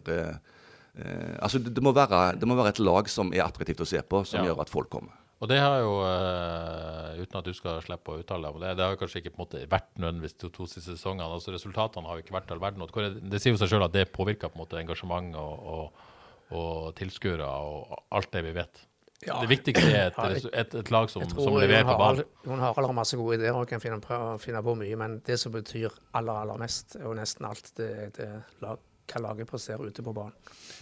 [0.98, 4.02] uh, altså det, må være, det, må være, et lag som er attraktivt å se
[4.02, 4.50] på, som ja.
[4.50, 5.18] gjør at folk kommer.
[5.42, 8.76] Og det har jo, uh, uten at du skal slippe å uttale deg om det,
[8.78, 11.26] det har kanskje ikke på en måte vært nødvendigvis de to siste sesongene.
[11.26, 12.86] altså Resultatene har jo ikke vært all verden.
[13.26, 16.08] Det sier jo seg sjøl at det påvirker på en måte engasjement og, og,
[16.54, 18.86] og tilskuere og alt det vi vet.
[19.26, 19.36] Ja.
[19.38, 22.30] Det viktigste er et, et, et lag som, som leverer på ballen.
[22.42, 25.36] Jon Harald har masse gode ideer og kan finne på, finne på, mye, men det
[25.38, 30.02] som betyr aller, aller mest, og nesten alt, det er lag, hva laget presterer ute
[30.02, 30.34] på banen.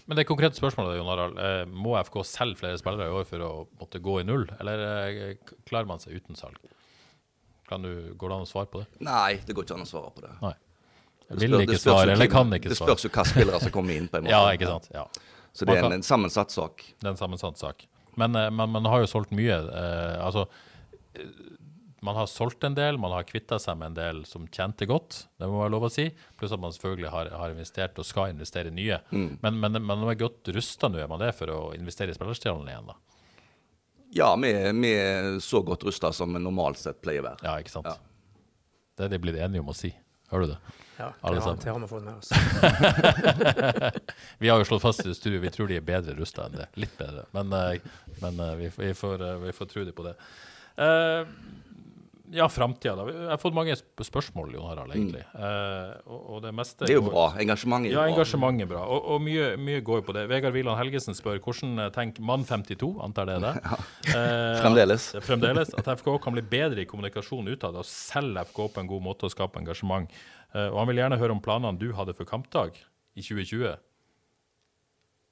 [0.08, 3.44] Men det konkrete spørsmålet Jon Harald, eh, må FK selge flere spillere i år for
[3.44, 6.56] å måtte gå i null, eller eh, klarer man seg uten salg?
[7.70, 8.88] Kan du, går det an å svare på det?
[9.06, 10.32] Nei, det går ikke an å svare på det.
[10.42, 10.54] Nei.
[11.30, 12.74] Jeg vil ikke svare, eller kan ikke svare.
[12.74, 14.08] Det spørs jo hvilke spillere som kommer inn.
[14.10, 14.34] på en måte.
[14.34, 14.90] ja, ikke sant?
[14.94, 15.04] Ja.
[15.54, 16.82] Så det er en, en sammensatt sak.
[16.98, 17.86] Det er en sammensatt sak.
[18.18, 19.54] Men man har jo solgt mye.
[19.54, 20.48] Eh, altså
[22.00, 25.24] man har solgt en del, man har kvitta seg med en del som tjente godt,
[25.40, 26.06] det må være lov å si.
[26.40, 29.00] Pluss at man selvfølgelig har, har investert og skal investere nye.
[29.12, 29.30] Mm.
[29.42, 32.16] Men, men, men man er godt rusta nå, er man det, for å investere i
[32.16, 32.92] spillerstjernene igjen?
[32.92, 32.98] da?
[34.16, 37.44] Ja, vi, vi er så godt rusta som normalt sett pleier å være.
[37.46, 37.90] Ja, ikke sant.
[37.90, 37.98] Ja.
[38.98, 39.92] Det er de blitt enige om å si.
[40.30, 40.58] Hører du det?
[41.00, 42.30] Ja, det har, det har vi fått med oss.
[44.38, 46.66] vi har jo slått fast i studio vi tror de er bedre rusta enn det.
[46.82, 47.24] Litt bedre.
[47.34, 47.80] Men, eh,
[48.20, 50.12] men eh, vi, vi, får, eh, vi får tro dem på det.
[50.80, 51.26] Uh,
[52.32, 53.04] ja, framtida, da.
[53.10, 55.22] Jeg har fått mange spørsmål, Jon Harald, egentlig.
[55.32, 55.40] Mm.
[55.42, 57.24] Uh, og, og, det meste Det er jo bra.
[57.42, 58.06] Engasjementet er ja, bra.
[58.06, 58.84] Ja, engasjementet er bra.
[58.94, 60.24] Og, og mye, mye, går jo på det.
[60.30, 63.54] Vegard Wieland Helgesen spør hvordan eh, tenker mann 52, antar det er det?
[63.70, 63.80] Ja.
[64.14, 65.10] Uh, fremdeles.
[65.18, 65.74] At, fremdeles.
[65.80, 69.28] At FK kan bli bedre i kommunikasjon utad og selge FK på en god måte
[69.28, 70.10] og skape engasjement.
[70.54, 72.78] Uh, og han vil gjerne høre om planene du hadde for kampdag
[73.18, 73.74] i 2020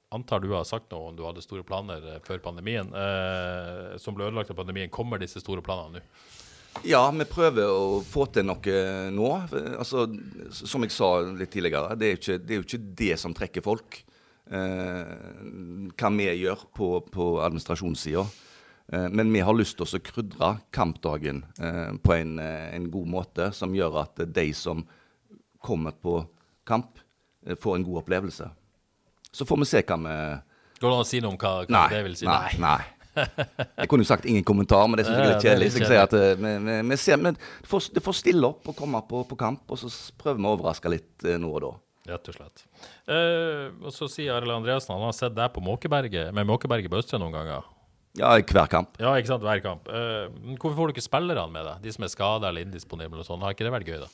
[0.09, 4.25] antar du har sagt noe om du hadde store planer før pandemien, eh, som ble
[4.25, 4.89] ødelagt av pandemien.
[4.89, 6.05] Kommer disse store planene nå?
[6.87, 8.75] Ja, vi prøver å få til noe
[9.11, 9.31] nå.
[9.79, 10.05] Altså,
[10.55, 13.35] som jeg sa litt tidligere, det er jo ikke det, er jo ikke det som
[13.35, 13.99] trekker folk.
[14.49, 18.23] Eh, hva vi gjør på, på administrasjonssida.
[18.93, 23.11] Eh, men vi har lyst til å krydre kampdagen eh, på en, eh, en, god
[23.17, 24.85] måte, som gjør at de som
[25.61, 26.21] kommer på
[26.69, 27.01] kamp,
[27.45, 28.49] eh, får en god opplevelse.
[29.29, 30.15] Så får vi se hva vi
[30.79, 32.25] Går det an å si noe om hva, hva nei, det vil si?
[32.25, 32.55] Nei.
[32.63, 32.98] nei.
[33.19, 35.69] Jeg kunne jo sagt ingen kommentar, men det syns jeg er litt kjedelig.
[35.73, 38.49] Så jeg sier at eh, vi, vi, vi ser, men det får, det får, stille
[38.49, 41.51] opp og komme på, på, kamp, og så prøver vi å overraske litt eh, nå
[41.51, 41.73] og da.
[42.09, 42.63] Rett og slett.
[43.05, 47.01] Uh, og så sier Arild Andreassen han har sett deg på Måkeberget, med Måkeberget på
[47.01, 47.67] Østre noen ganger.
[48.17, 48.95] Ja, i hver kamp.
[48.97, 49.85] Ja, ikke sant, hver kamp.
[49.91, 51.83] Uh, hvorfor får du ikke spillerne med deg?
[51.83, 53.43] De som er skada eller indisponible og sånn.
[53.45, 54.09] Har ikke det vært gøy, da?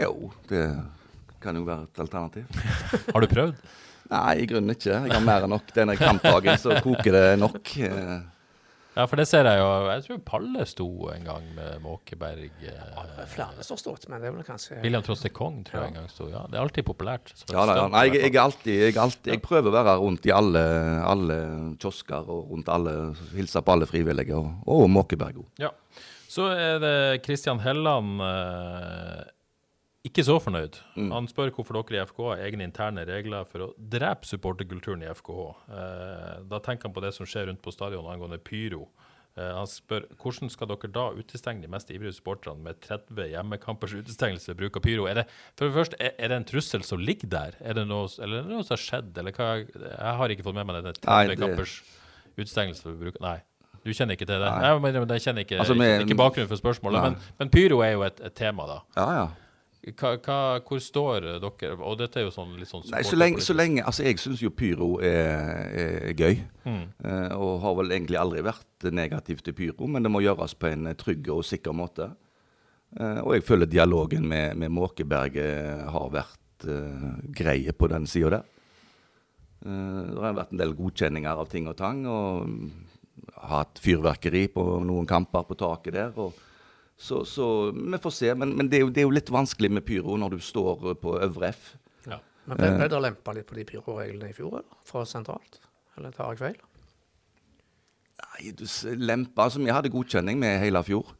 [0.00, 0.64] Jo, det
[1.42, 2.60] kan jo være et alternativ.
[3.14, 3.62] har du prøvd?
[4.10, 4.92] Nei, i grunnen ikke.
[4.92, 5.72] Jeg har mer enn nok.
[5.76, 7.74] Denne kampdagen så koker det nok.
[8.92, 9.68] Ja, for det ser jeg jo.
[9.88, 12.50] Jeg tror Palle sto en gang med Måkeberg.
[12.60, 15.62] Ja, det er flere som har stått, men det er vel kanskje William Troste Kong
[15.64, 16.28] tror jeg en gang sto.
[16.28, 17.32] Ja, det er alltid populært.
[17.46, 17.86] Ja, da, ja.
[17.88, 20.64] Nei, jeg, jeg, alltid, jeg, alltid, jeg, prøver å være rundt i alle,
[21.08, 21.38] alle
[21.80, 22.96] kiosker og rundt alle,
[23.32, 25.48] hilse på alle frivillige, og, og Måkeberg òg.
[25.64, 25.72] Ja.
[26.32, 28.20] Så er det Kristian Helland.
[28.24, 29.24] Eh,
[30.06, 30.80] ikke så fornøyd.
[30.96, 31.12] Mm.
[31.14, 35.10] Han spør hvorfor dere i FK har egne interne regler for å drepe supporterkulturen i
[35.14, 35.44] FKH.
[35.78, 38.88] Eh, da tenker han på det som skjer rundt på stadion angående pyro.
[39.38, 43.94] Eh, han spør hvordan skal dere da utestenge de mest ivrige supporterne med 30 hjemmekampers
[44.00, 45.06] utestengelse ved bruk av pyro?
[45.08, 47.86] Er det, for det første, er, er, det en trussel som ligger der, er det
[47.86, 49.14] noe, eller er det noe som har skjedd?
[49.22, 51.78] Eller hva, jeg har ikke fått med meg denne 30 kampers
[52.34, 53.38] utestengelse ved bruk Nei.
[53.82, 54.50] Du kjenner ikke til det?
[54.62, 57.80] Nei, Nei men Jeg kjenner ikke, altså, med, ikke bakgrunnen for spørsmålet, men, men, pyro
[57.82, 58.76] er jo et, et tema, da.
[58.98, 59.24] Ja, ja.
[59.82, 61.74] Hva, hva, hvor står dere?
[61.82, 64.42] Og dette er jo sånn litt sånn Nei, så lenge, så lenge, Altså, jeg syns
[64.44, 66.38] jo pyro er, er gøy.
[66.62, 66.84] Mm.
[67.02, 70.70] Uh, og har vel egentlig aldri vært negativ til pyro, men det må gjøres på
[70.70, 72.12] en trygg og sikker måte.
[72.94, 78.36] Uh, og jeg føler dialogen med, med Måkeberget har vært uh, greie på den sida
[78.36, 78.48] der.
[79.62, 82.06] det har vært en del godkjenninger av ting og tang.
[82.06, 82.46] og
[83.50, 86.14] hatt fyrverkeri på noen kamper på taket der.
[86.16, 86.38] og
[87.02, 88.34] så, så vi får se.
[88.38, 90.92] Men, men det, er jo, det, er jo, litt vanskelig med pyro når du står
[91.02, 91.72] på øvre F.
[92.06, 92.20] Ja.
[92.46, 94.76] Men Ble, ble det lempa litt på de pyroreglene i fjor, eller?
[94.86, 95.58] Fra sentralt?
[95.98, 96.60] Eller tar jeg feil?
[98.22, 98.64] Nei, du
[99.02, 101.10] lempa Altså, vi hadde godkjenning med hele fjor.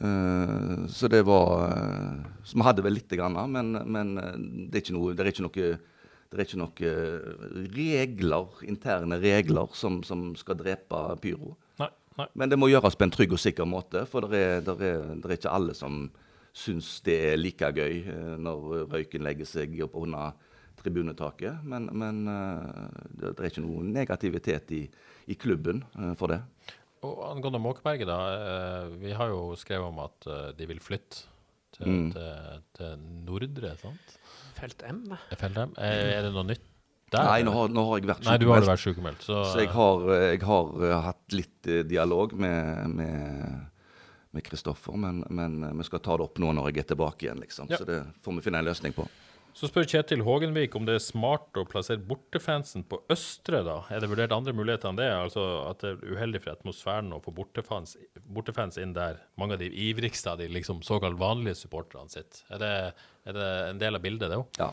[0.00, 4.16] Uh, så det var uh, Så vi hadde vel lite grann, men, men
[4.72, 5.74] det er noe Det er ikke noe
[6.34, 11.52] det er ikke noen regler, interne regler som, som skal drepe pyro.
[12.20, 12.28] Nei.
[12.38, 15.08] Men det må gjøres på en trygg og sikker måte, for det er, det er,
[15.18, 16.04] det er ikke alle som
[16.54, 18.04] syns det er like gøy
[18.38, 20.36] når røyken legger seg opp under
[20.78, 21.64] tribunetaket.
[21.66, 22.20] Men, men
[23.10, 24.84] det, det, er ikke noe negativitet i,
[25.26, 25.82] i klubben
[26.20, 26.38] for det.
[27.04, 28.18] Og Angående Måkeberget, da.
[28.32, 31.26] Eh, vi har jo skrevet om at eh, de vil flytte
[31.74, 32.12] til, Mm.
[32.14, 34.12] til, til Nordre, sant?
[34.54, 35.00] Felt M?
[35.34, 35.72] Felt M.
[35.76, 36.68] Er, er det noe nytt
[37.14, 37.28] der?
[37.30, 38.72] Nei, nå har, nå har jeg vært Nei, du har sykemeldt.
[38.72, 39.26] vært sykemeldt.
[39.28, 43.60] Så, Så jeg har, jeg har eh, hatt litt eh, dialog med, med,
[44.34, 47.28] med Kristoffer, men, men eh, vi skal ta det opp nå når jeg er tilbake
[47.28, 47.70] igjen, liksom.
[47.72, 47.78] Ja.
[47.80, 49.06] Så det får vi finne en løsning på.
[49.54, 53.76] så spør Kjetil Hågenvik om det er smart å plassere bortefansen på Østre, da.
[53.94, 55.06] Er det vurdert andre muligheter enn det?
[55.14, 57.94] Altså at det er uheldig for atmosfæren å få bortefans,
[58.34, 62.42] bortefans inn der mange av de ivrigste av de liksom såkalt vanlige supporterne sitter?
[62.50, 62.72] Er det,
[63.30, 64.58] er det en del av bildet, det òg?
[64.58, 64.72] Ja.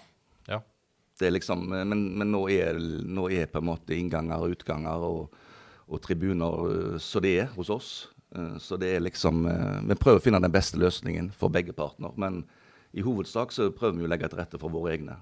[1.22, 5.44] Det liksom, men men nå, er, nå er på en måte innganger og utganger og,
[5.88, 7.92] og tribuner eh, så det er hos oss.
[8.36, 11.76] Eh, Så det er liksom eh, Vi prøver å finne den beste løsningen for begge
[11.78, 12.16] partner.
[12.18, 12.44] Men
[12.92, 15.20] i hovedsak så prøver vi å legge til rette for våre egne.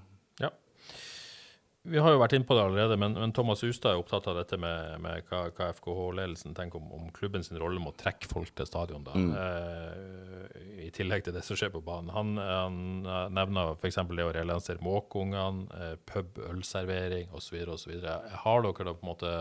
[1.82, 4.36] Vi har jo vært inne på det allerede, men, men Thomas Ustad er opptatt av
[4.36, 8.28] dette med, med hva, hva FKH-ledelsen tenker om, om klubben sin rolle med å trekke
[8.28, 9.06] folk til stadion.
[9.06, 12.12] da, eh, I tillegg til det som skjer på banen.
[12.12, 13.96] Han, han nevner f.eks.
[14.12, 17.56] det å relansere måkeungene, eh, pub, ølservering osv.
[17.72, 17.96] osv.
[18.44, 19.34] Har dere da på en måte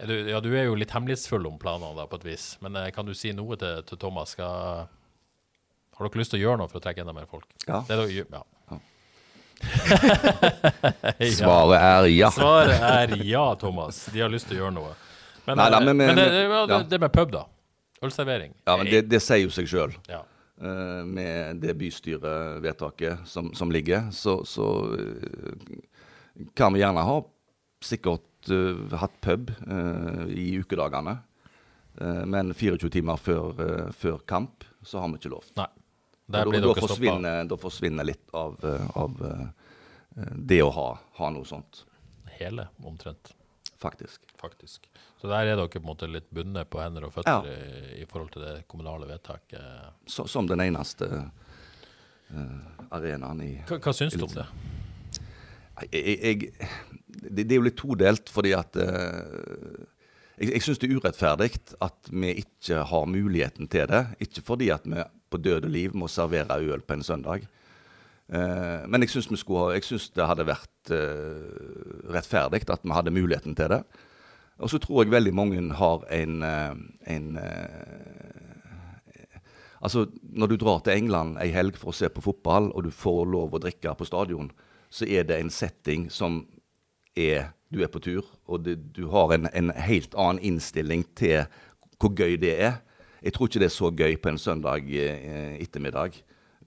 [0.00, 2.46] er du, ja, du er jo litt hemmelighetsfull om planene, da, på et vis.
[2.64, 4.32] Men eh, kan du si noe til, til Thomas?
[4.38, 4.86] Skal,
[5.98, 7.50] har dere lyst til å gjøre noe for å trekke enda mer folk?
[7.66, 7.82] Ja.
[7.84, 8.06] Det er da,
[8.38, 8.44] ja.
[11.36, 12.30] Svaret er ja.
[12.34, 14.04] Svaret er ja, Thomas.
[14.12, 14.92] De har lyst til å gjøre noe.
[15.46, 16.82] Men, Nei, da, eh, men- men, det, men- det, ja, det, ja.
[16.94, 17.44] det med pub, da.
[18.02, 18.54] Ølservering.
[18.64, 19.94] Ja, men det, det sier jo seg sjøl.
[20.08, 20.22] Ja.
[20.60, 25.54] Uh, med det bystyrevedtaket som, som ligger, så, så uh,
[26.56, 27.14] kan vi gjerne ha
[27.84, 31.18] sikkert uh, hatt pub eh, i ukedagene.
[32.00, 33.50] Eh, men 24 timer før,
[33.96, 35.44] før kamp så har vi ikke lov.
[35.58, 35.66] Nei.
[36.30, 38.54] Da, da, forsvinner, da forsvinner litt av,
[38.94, 39.46] av eh,
[40.36, 40.88] det å ha,
[41.18, 41.84] ha noe sånt,
[42.38, 43.32] hele, omtrent.
[43.80, 44.20] faktisk.
[44.40, 44.86] Faktisk.
[45.20, 48.06] Så der er dere på en måte litt bundet på hender og føtter i, i
[48.08, 49.90] forhold til det kommunale vedtaket.
[50.08, 51.08] Så, som den eneste
[52.32, 54.46] uh, arenaen i Hva, hva syns du om det?
[55.90, 56.70] Jeg, jeg,
[57.06, 59.84] det, det er jo litt todelt, fordi at uh,
[60.40, 61.50] Jeg, jeg syns det er urettferdig
[61.84, 64.06] at vi ikke har muligheten til det.
[64.24, 67.46] Ikke fordi at vi på død og liv må servere øl på en søndag.
[68.30, 73.54] Eh, men jeg syns jeg synes det hadde vært eh, rettferdig at vi hadde muligheten
[73.54, 73.82] til det.
[74.60, 76.74] Og så tror jeg veldig mange har en, eh,
[77.16, 78.40] en eh,
[79.80, 82.90] Altså, når du drar til England ei helg for å se på fotball, og du
[82.92, 84.50] får lov å drikke på stadion,
[84.92, 86.42] så er det en setting som
[87.16, 91.44] er Du er på tur, og det, du har en, en helt annen innstilling til
[92.02, 92.80] hvor gøy det er.
[93.20, 96.20] Jeg tror ikke det er så gøy på en søndag eh, ettermiddag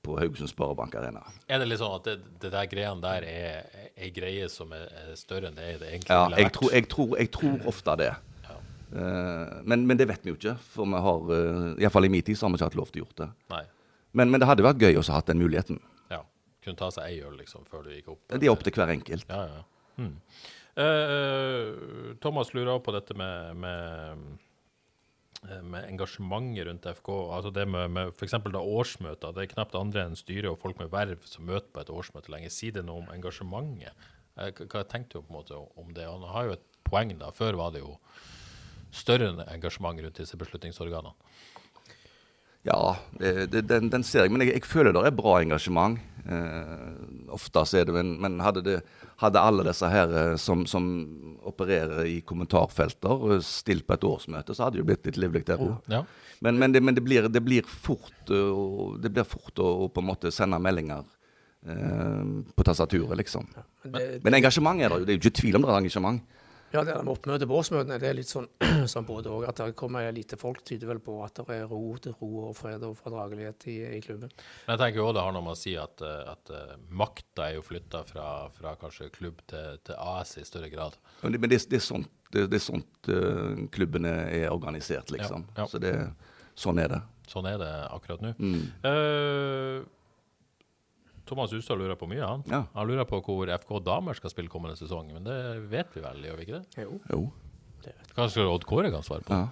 [0.04, 1.24] på Haugesund Sparebank Arena.
[1.48, 4.90] Er det litt sånn at det, det der greiene der er ei greie som er,
[5.00, 7.68] er større enn det er det egentlig Ja, ville jeg tror, jeg tror, jeg tror
[7.72, 8.12] ofte det.
[8.94, 12.26] Eh, men, men det vet vi jo ikke, for vi har, uh, iallfall i min
[12.26, 13.62] tid så har vi ikke hatt lov til å gjøre det.
[14.14, 15.80] Men, men det hadde vært gøy å ha hatt den muligheten.
[16.14, 16.22] Ja.
[16.66, 18.22] Kunne ta seg ei øl liksom før du gikk opp.
[18.30, 19.26] Det er opp til hver enkelt.
[19.32, 19.64] Ja, ja.
[19.98, 20.20] Hmm.
[20.74, 24.53] Uh, Thomas lurer også på dette med, med, eh,
[25.64, 27.10] med engasjementet rundt FK.
[27.36, 28.36] Altså det med, med f.eks.
[28.60, 29.34] årsmøter.
[29.36, 32.32] Det er knapt andre enn styret og folk med verv som møter på et årsmøte
[32.34, 32.54] lenger.
[32.54, 34.06] Si det noe om engasjementet.
[34.40, 36.08] Eh, Hva tenkte du på en måte om det?
[36.08, 37.32] Han har jo et poeng, da.
[37.36, 37.98] Før var det jo
[38.94, 41.14] større engasjement rundt disse beslutningsorganene.
[42.64, 44.32] Ja, det, den, den ser jeg.
[44.32, 46.00] Men jeg, jeg føler det er bra engasjement.
[46.24, 48.76] Eh, ofte så er det, men, men hadde, det,
[49.20, 50.86] hadde alle disse her eh, som, som
[51.44, 55.44] opererer i kommentarfelter, eh, stilt på et årsmøte, så hadde det jo blitt litt livlig
[55.50, 55.76] der òg.
[55.92, 56.04] Ja.
[56.44, 58.64] Men, men, det, men det, blir, det blir fort, eh,
[59.04, 61.04] det blir fort å, å på en måte sende meldinger
[61.68, 62.24] eh,
[62.56, 63.50] på tastaturet, liksom.
[63.90, 65.10] Men Men engasjement er det jo.
[65.10, 66.24] Det er jo ikke tvil om det er engasjement.
[66.74, 68.48] Ja, det der med oppmøte på årsmøtene, det er litt sånn,
[68.90, 69.44] som både òg.
[69.46, 72.56] At det kommer lite folk, tyder vel på at det er ro til ro og
[72.58, 74.34] fred og fordragelighet i, i klubben.
[74.66, 77.46] Men jeg tenker også det har noe med å si at, eh, at uh, makta
[77.46, 80.98] er jo flytta fra, fra, kanskje klubb til, til, AS i større grad.
[81.22, 85.14] Men det, men det, det er sånt, det, det er sånt uh, klubbene er organisert,
[85.14, 85.46] liksom.
[85.54, 85.70] Ja, ja.
[85.70, 85.94] Så det,
[86.58, 87.04] sånn er det.
[87.30, 88.34] Sånn er det akkurat nå.
[88.42, 88.64] Mm.
[88.82, 89.86] Uh,
[91.30, 92.44] Thomas Hustad lurer på mye, han.
[92.50, 92.64] Ja.
[92.76, 95.12] Han lurer på hvor FK damer skal spille kommende sesong.
[95.16, 95.38] Men det
[95.72, 96.86] vet vi vel, gjør vi ikke det?
[96.86, 97.00] Jo.
[97.10, 97.22] jo.
[98.16, 99.36] Kanskje Odd Kåre kan svare på?
[99.36, 99.52] Ja.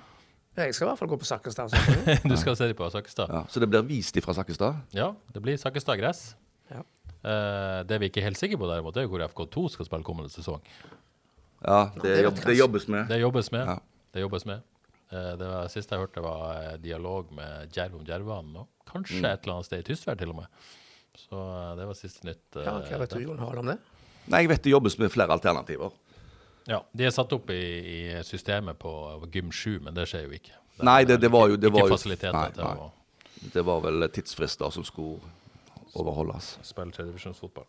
[0.62, 1.72] Jeg skal i hvert fall gå på Sakkestad.
[2.32, 3.32] du skal se på Sakkestad?
[3.32, 4.82] Ja, så det blir vist ifra Sakkestad?
[4.96, 6.34] Ja, det blir Sakkestad gress.
[6.72, 6.84] Ja.
[7.22, 10.08] Uh, det vi ikke er helt sikre på, derimot, det er hvor FK2 skal spille
[10.08, 10.60] kommende sesong.
[11.62, 13.08] Ja, det, jobb, det jobbes med.
[13.08, 13.70] Det jobbes med.
[13.70, 13.78] Ja.
[14.12, 14.68] Det jobbes med.
[15.12, 18.54] Eh, det var, siste jeg hørte, var eh, dialog med Djerv om Djervan.
[18.88, 19.28] Kanskje mm.
[19.28, 20.70] et eller annet sted i Tysvær, til og med.
[21.18, 22.46] Så eh, det var siste nytt.
[22.56, 23.78] Ja, hva vet du, Jon Harald, om det?
[24.32, 25.92] Nei, Jeg vet det jobbes med flere alternativer.
[26.70, 28.92] Ja, De er satt opp i, i systemet på
[29.34, 30.56] Gym 7, men det skjer jo ikke.
[30.78, 32.74] Det, nei, det, det, var jo det Ikke var fasiliteter nei, nei.
[32.80, 32.92] Var,
[33.54, 35.20] Det var vel tidsfrister som skulle
[35.98, 36.54] overholdes.
[36.64, 37.66] Spille tredjevisjonsfotball.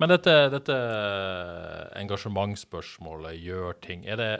[0.00, 0.76] Men dette, dette
[2.00, 4.30] engasjementsspørsmålet, gjør ting Er det,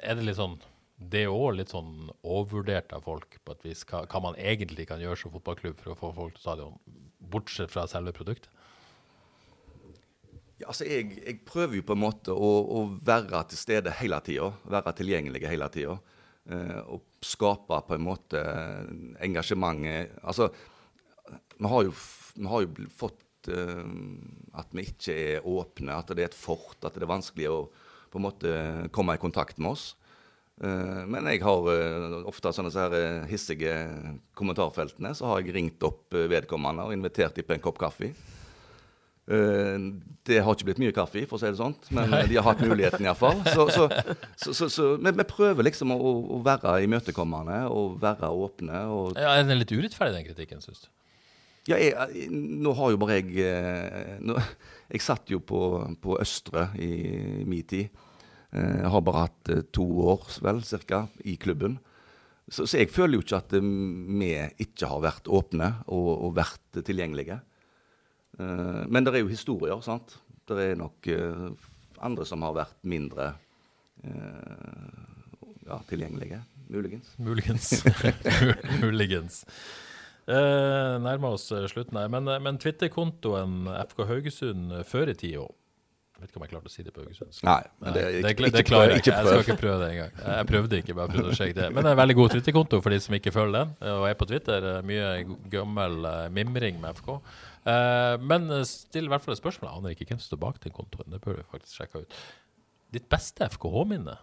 [0.00, 0.56] er det litt sånn
[1.00, 4.84] det er òg litt sånn overvurdert av folk på et vis, hva, hva, man egentlig
[4.90, 6.74] kan gjøre som fotballklubb for å få folk til stadion,
[7.32, 8.50] bortsett fra selve produktet?
[10.60, 14.18] Ja, altså jeg, jeg, prøver jo på en måte å, å være til stede hele
[14.26, 14.50] tida.
[14.68, 15.94] Være tilgjengelig hele tida.
[16.52, 18.40] Eh, og skape på en måte
[19.24, 20.50] engasjementet Altså,
[21.56, 21.94] vi har jo,
[22.36, 23.86] vi har jo fått eh,
[24.60, 27.62] at vi ikke er åpne, at det er et fort, at det er vanskelig å
[28.10, 28.52] på en måte
[28.92, 29.92] komme i kontakt med oss.
[30.60, 33.72] Eh, men jeg har uh, ofte sånne så uh, hissige
[34.36, 35.14] kommentarfeltene.
[35.16, 38.12] Så har jeg ringt opp vedkommende og invitert dem på en kopp kaffe.
[39.30, 42.64] det har ikke blitt mye kaffe, for å si det sånn, men de har hatt
[42.66, 43.38] muligheten iallfall.
[43.46, 43.84] Så, så,
[44.50, 45.98] så, så, men vi prøver liksom å,
[46.34, 48.80] å være imøtekommende og være åpne.
[48.90, 50.90] Og ja, er den litt urettferdig, den kritikken, syns du?
[51.70, 54.34] Ja, jeg, nå har jo bare jeg nå,
[54.96, 55.62] Jeg satt jo på,
[56.02, 56.90] på Østre i,
[57.44, 58.02] i min tid.
[58.50, 61.78] Jeg eh, har bare hatt eh, to år vel, cirka, i klubben.
[62.50, 63.68] Så, så, jeg føler jo ikke at eh,
[64.10, 64.32] vi
[64.64, 67.40] ikke har vært åpne og, og vært tilgjengelige.
[68.40, 70.14] Men det er jo historier, sant.
[70.48, 71.04] Det er nok
[72.00, 73.26] andre som har vært mindre
[75.66, 76.38] ja, tilgjengelige.
[76.70, 77.10] Muligens.
[77.20, 77.68] Muligens.
[78.84, 79.42] Muligens.
[80.24, 82.08] Eh, nærmer oss slutten her.
[82.08, 85.44] Men, men Twitter-kontoen FK Haugesund før i tida
[86.20, 87.44] jeg vet ikke om jeg klarte å si det på haugesundsk.
[87.48, 89.12] Nei, men det, Nei, det, det klarer jeg ikke.
[89.14, 90.10] Jeg skal ikke prøve det engang.
[90.20, 91.68] Jeg prøvde ikke, bare prøvde å sjekke det.
[91.72, 94.18] Men det er en veldig god Twitter-konto for de som ikke følger den, og er
[94.20, 94.66] på Twitter.
[94.90, 95.06] Mye
[95.54, 97.08] gammel uh, mimring med FK.
[97.72, 99.70] Eh, men still i hvert fall et spørsmål.
[99.70, 101.08] Jeg aner ikke hvem som står bak den kontoen.
[101.12, 102.20] Det bør vi faktisk sjekke ut.
[102.92, 104.20] Ditt beste FKH-minne?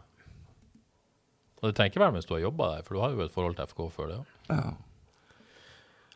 [1.58, 3.34] Og det trenger ikke være mens du har jobba der, for du har jo et
[3.34, 4.34] forhold til FK før det òg.
[4.54, 4.64] Ja.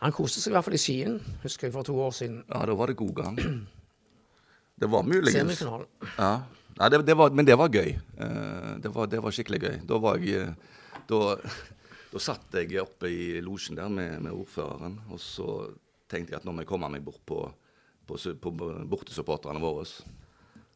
[0.01, 2.43] Han koste seg i hvert fall i Skien, husker jeg, for to år siden.
[2.49, 3.41] Ja, da var det god gang.
[4.81, 5.37] Det var muligens.
[5.37, 5.87] Semifinalen.
[6.17, 6.41] Ja.
[6.79, 7.91] Nei, det, det var, men det var gøy.
[8.17, 9.75] Uh, det, var, det, var, skikkelig gøy.
[9.85, 11.19] Da var jeg eh, da,
[12.09, 15.45] da satt jeg oppe i losjen der med, med, ordføreren, og så
[16.09, 17.43] tenkte jeg at nå må jeg komme meg bort på,
[18.09, 18.53] på, på
[18.89, 19.85] bortesupporterne våre.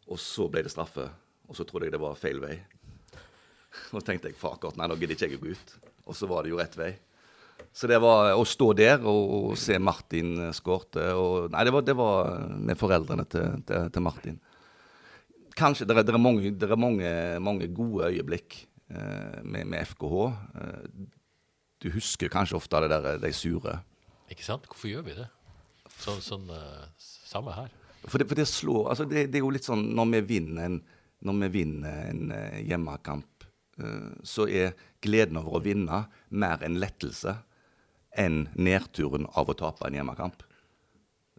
[0.06, 1.08] Og så ble det straffe,
[1.50, 2.60] og så trodde jeg det var feil vei.
[3.90, 5.74] Og så tenkte jeg fuck nei, nå gidder ikke jeg å gå ut.
[6.06, 6.94] Og så var det jo rett vei.
[7.76, 11.10] Så det var å stå der og, og se Martin skårte
[11.52, 14.38] Nei, det var, det var, med foreldrene til, til, til Martin.
[15.60, 17.10] Kanskje Det er, det er, mange, det er mange,
[17.44, 18.62] mange, gode øyeblikk
[18.92, 20.22] eh, med, med, FKH.
[20.62, 20.86] Eh,
[21.84, 23.78] du husker kanskje ofte det der, de sure.
[24.32, 24.68] Ikke sant?
[24.72, 25.28] Hvorfor gjør vi det?
[25.96, 27.74] Så, sånn, uh, samme her.
[28.06, 30.68] For det, for det slår altså det, det, er jo litt sånn når vi vinner
[30.68, 30.80] en,
[31.42, 33.48] vi vinner en uh, hjemmekamp,
[34.24, 34.72] så er
[35.04, 35.98] gleden over å vinne
[36.32, 37.34] mer en lettelse
[38.20, 40.44] enn nedturen av å tape en hjemmekamp.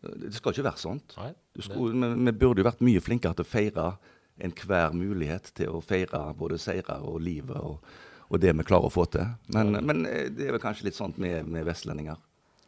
[0.07, 1.17] Det skal ikke være sånt.
[1.19, 3.89] Nei, skulle, vi, vi, burde jo vært mye flinkere til å feire
[4.37, 7.81] enhver mulighet til å feire både seirer og livet og,
[8.29, 9.25] og, det vi klarer å få til.
[9.55, 9.83] Men, ja.
[9.89, 12.21] men eh, det er vel kanskje litt sånt med, med vestlendinger.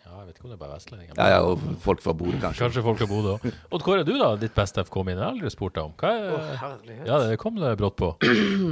[0.09, 1.19] Ja, jeg vet ikke om det er bare vestlendinger.
[1.19, 2.65] Ja, ja, og folk fra Bodø, kanskje.
[2.65, 3.45] Kanskje folk fra Bodø òg.
[3.77, 4.31] Odd Kåre, du da?
[4.41, 5.21] Ditt beste FK-minne?
[5.21, 5.93] Jeg har aldri spurt deg om.
[6.01, 8.15] Hva er, oh, ja, det kom det brått på.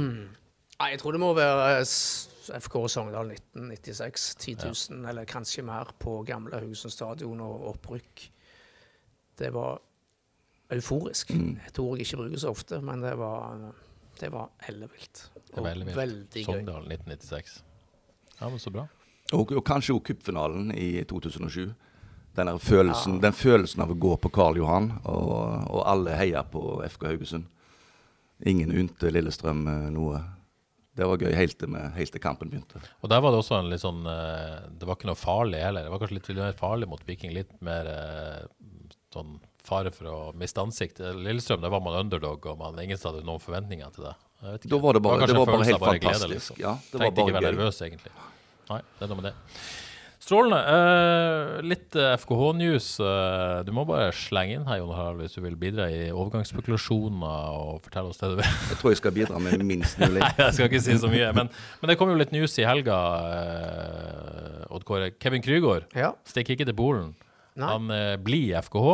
[0.81, 1.85] Nei, jeg tror det må være
[2.53, 4.35] FK Sogndal 1996.
[4.35, 4.73] 10 000,
[5.03, 5.09] ja.
[5.09, 8.27] eller kanskje mer, på gamle Haugesund stadion og opprykk.
[9.37, 9.79] Det var
[10.73, 11.31] euforisk.
[11.33, 11.57] Mm.
[11.67, 13.57] Et ord jeg ikke bruker så ofte, men det var,
[14.19, 15.27] det var ellevilt.
[15.53, 16.51] Og veldig, veldig gøy.
[16.51, 17.59] Sogndal 1996.
[18.39, 18.87] Ja, men så bra.
[19.33, 21.73] Og, og kanskje òg cupfinalen i 2007.
[22.37, 23.21] Den, følelsen, ja.
[23.21, 25.31] den, følelsen, av å gå på Karl Johan, og,
[25.73, 27.47] og alle heier på FK Haugesund.
[28.45, 30.21] ingen unte Lillestrøm eh, noe.
[30.97, 32.81] Det var gøy helt til, med, helt til kampen begynte.
[33.05, 35.85] Og der var det også en litt sånn eh, Det var ikke noe farlig heller.
[35.85, 37.35] Det var kanskje litt mer farlig mot Viking.
[37.35, 38.47] Litt mer eh,
[39.13, 39.37] sånn
[39.67, 41.01] fare for å miste ansikt.
[41.03, 44.15] Lillestrøm, der var man underdog, og man, ingen hadde noen forventninger til det.
[44.41, 44.71] Jeg vet ikke.
[44.73, 46.33] Da var det bare, det en var bare helt bare glede, fantastisk.
[46.33, 46.61] liksom.
[46.61, 48.13] Ja, det var Trengte ikke å være nervøs, egentlig.
[48.71, 49.35] Nei, det er noe med det.
[50.27, 50.57] Strålende.
[50.67, 52.87] Uh, litt eh, FKH-news.
[52.99, 57.53] Uh, du må bare slenge inn her, Jon Harald, hvis du vil bidra i overgangsspekulasjoner
[57.55, 58.49] og fortelle oss det du vil.
[58.73, 60.19] Jeg tror jeg skal bidra med minst mulig.
[60.25, 61.29] Nei, jeg skal ikke si så mye.
[61.37, 61.47] Men,
[61.79, 65.13] men det kom jo litt news i helga, uh, Odd Kåre.
[65.15, 66.11] Kevin Krygård Ja.
[66.27, 67.13] stikker ikke til Polen.
[67.57, 67.69] Nei.
[67.71, 68.91] Han eh, blir i FKH,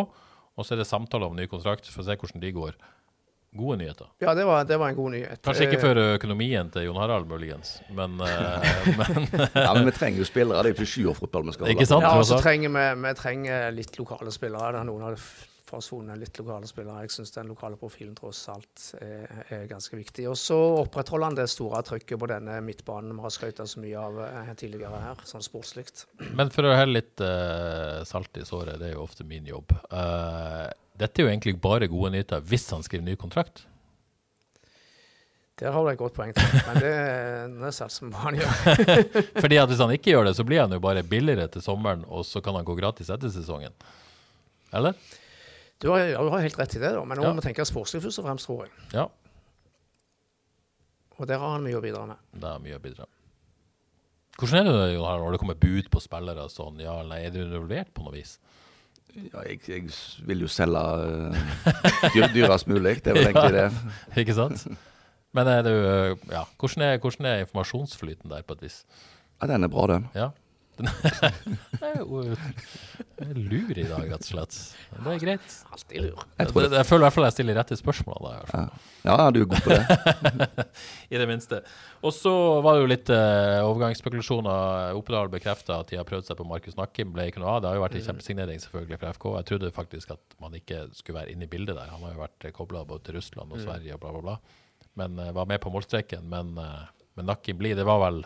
[0.53, 2.77] og så er det samtaler om ny kontrakt for å se hvordan de går.
[3.53, 4.07] Gode nyheter.
[4.23, 5.41] Ja, det var, det var en god nyhet.
[5.45, 8.67] Kanskje ikke Eh, for økonomien til Jon Harald, muligens, men, eh,
[8.99, 10.63] men Ja, men vi trenger jo spillere.
[10.63, 12.05] Det er jo ikke sjuårsfotball vi skal holde Ikke sant?
[12.07, 14.73] Ja, og så trenger vi, vi trenger litt lokale spillere.
[14.73, 17.01] Det er noen av f- forsvunnet litt lokale spillere.
[17.05, 19.23] Jeg syns den lokale profilen tross alt er,
[19.55, 20.27] er ganske viktig.
[20.29, 23.97] Og så opprettholder han det store trykket på denne midtbanen vi har skrøyta så mye
[23.97, 25.87] av eh, tidligere her, sånn sportslig.
[26.37, 29.73] Men for å helle litt uh, salt i såret, det er jo ofte min jobb.
[29.89, 30.69] Eh,
[30.99, 33.63] dette er jo egentlig bare gode nyheter hvis han skriver ny kontrakt.
[35.61, 38.53] Der har du et godt poeng, til, men det, er satser som på han gjør.
[39.43, 42.01] Fordi at hvis han ikke gjør det, så blir han jo bare billigere til sommeren,
[42.09, 43.75] og så kan han gå gratis etter sesongen.
[44.73, 44.97] Eller?
[45.83, 47.33] Du har, ja, du har helt rett i det, da, men nå Ja.
[47.35, 48.73] må vi tenke sportslig først og fremst, tror jeg.
[48.97, 49.05] Ja,
[51.21, 52.17] Og der har han mye å bidra med.
[52.33, 53.05] det er mye å bidra.
[53.05, 53.19] med.
[54.41, 56.79] Hvordan er det når det kommer bud på spillere og sånn?
[56.81, 58.39] Ja, eller er du involvert på noe vis?
[59.13, 59.83] Ja, jeg, jeg
[60.25, 62.97] vil jo selge uh, dyrest mulig.
[63.05, 64.21] Det er vel egentlig det.
[64.23, 64.65] Ikke sant?
[65.33, 68.83] Men er du, eh, ja, hvordan er, hvordan er informasjonsflyten der, på et vis?
[69.41, 70.07] Ja, den er bra, den.
[70.15, 70.29] Ja.
[70.77, 72.21] Den er jo
[73.21, 74.55] er lur i dag, rett og slett.
[74.89, 75.55] Det er greit.
[75.71, 76.23] Alltid lur.
[76.39, 78.17] Jeg tror Jeg, jeg føler i hvert fall jeg stiller rette spørsmål.
[78.23, 78.87] Da, i hvert fall.
[79.03, 80.65] Ja, ja, du er god på det.
[81.13, 81.61] I det minste.
[82.01, 82.33] Og så
[82.65, 84.97] var det jo litt uh, overgangsspekulasjoner.
[84.97, 87.13] Oppedal bekrefta at de har prøvd seg på Markus Nakkim.
[87.15, 87.63] Ble ikke noe av.
[87.63, 89.29] Det har jo vært en kjempesignering selvfølgelig fra FK.
[89.37, 91.93] Jeg trodde faktisk at man ikke skulle være inne i bildet der.
[91.93, 94.61] Han har jo vært kobla både til Russland og Sverige og bla, bla, bla.
[94.99, 96.25] Men uh, var med på målstreken.
[96.33, 98.23] Men, uh, men Nakkim blir Det var vel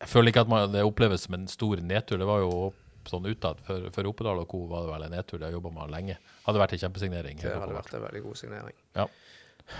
[0.00, 2.18] Jeg føler ikke at man, det oppleves som en stor nedtur.
[2.20, 2.72] Det var jo
[3.06, 3.60] sånn utad.
[3.64, 4.64] For, for Oppedal og co.
[4.68, 5.38] var det vel en nedtur.
[5.40, 6.18] Det har jobba man lenge.
[6.44, 7.38] Hadde vært en kjempesignering.
[7.40, 8.76] Det hadde vært en veldig god signering.
[8.98, 9.06] Ja.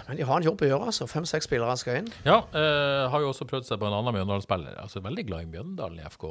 [0.09, 1.07] Men de har en jobb å gjøre, altså.
[1.07, 2.09] Fem-seks spillere skal inn.
[2.27, 4.81] Ja, eh, har jo også prøvd seg på en annen Mjøndalen-spiller.
[4.83, 6.25] Altså Veldig glad i Mjøndalen i FK.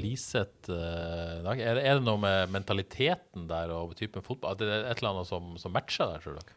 [0.00, 4.56] Liseth eh, er, det- er det noe med mentaliteten der og typen fotball?
[4.56, 6.56] At det er et eller annet som, som matcher der, tror dere?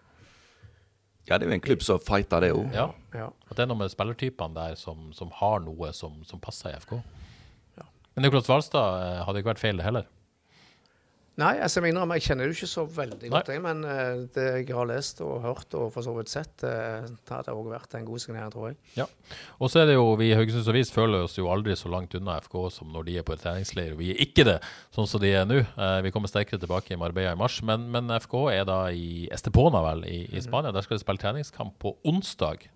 [1.30, 2.72] Ja, det er jo en klubb som fighter det òg.
[2.76, 2.88] Ja.
[3.14, 3.28] Ja.
[3.50, 6.80] At det er noe med spillertypene der som, som har noe som, som passer i
[6.82, 6.98] FK?
[8.16, 10.08] Men Nicolas Hvalstad eh, hadde ikke vært feil, det heller.
[11.42, 14.24] Nei, altså, jeg må jeg kjenner det jo ikke så veldig godt, jeg, men uh,
[14.36, 17.70] det jeg har lest og hørt og for så vidt sett, uh, det hadde òg
[17.72, 18.78] vært en god signering, tror jeg.
[19.00, 19.08] Ja.
[19.60, 22.14] Og så er det jo, vi i Haugesunds Avis føler oss jo aldri så langt
[22.18, 24.58] unna FK som når de er på et treningsleir, og vi er ikke det,
[24.96, 25.62] sånn som de er nå.
[25.78, 29.26] Uh, vi kommer sterkere tilbake i Marbella i mars, men, men FK er da i
[29.34, 30.74] Estepona, vel, i, i Spania.
[30.76, 32.70] Der skal de spille treningskamp på onsdag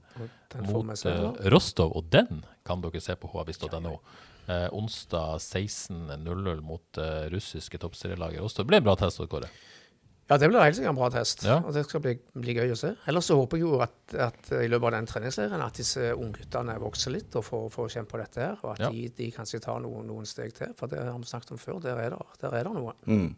[0.64, 1.06] mot
[1.52, 4.00] Rostov, og den kan dere se på havis.no.
[4.48, 8.66] Eh, onsdag 16.00 mot eh, russiske toppserielaget Rostov.
[8.66, 9.50] Det blir en bra test, Kåre.
[10.26, 11.44] Ja, det blir helt sikkert en bra test.
[11.46, 11.60] Ja.
[11.62, 12.92] Og det skal bli, bli gøy å se.
[13.10, 16.78] Ellers så håper jeg jo at, at i løpet av den treningsleiren at disse ungguttene
[16.82, 18.56] vokser litt og får, får kjenne på dette her.
[18.64, 18.90] Og at Ja.
[18.94, 20.74] de, de kanskje tar noen, noen steg til.
[20.78, 21.82] For det har vi snakket om før.
[21.86, 22.96] Der er det, der er det noe.
[23.06, 23.36] Mm.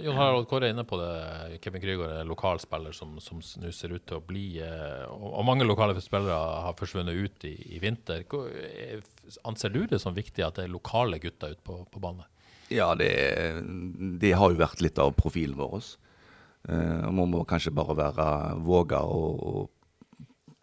[0.00, 1.58] Jon Harald Kåre er inne på det.
[1.64, 5.26] Kevin Krygård er en lokalspiller som, som nå ser ut til å bli uh, og,
[5.34, 8.24] og mange lokale spillere har forsvunnet ut i, i vinter.
[9.22, 12.26] Er- Anser du det som viktig at det er lokale gutter ute på, på banen?
[12.72, 13.10] Ja, det,
[14.20, 15.84] det har jo vært litt av profilen vår.
[16.68, 18.26] Eh, og Man må kanskje bare være
[18.64, 19.66] våge å,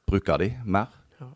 [0.10, 0.94] bruke de mer.
[1.20, 1.28] Ja.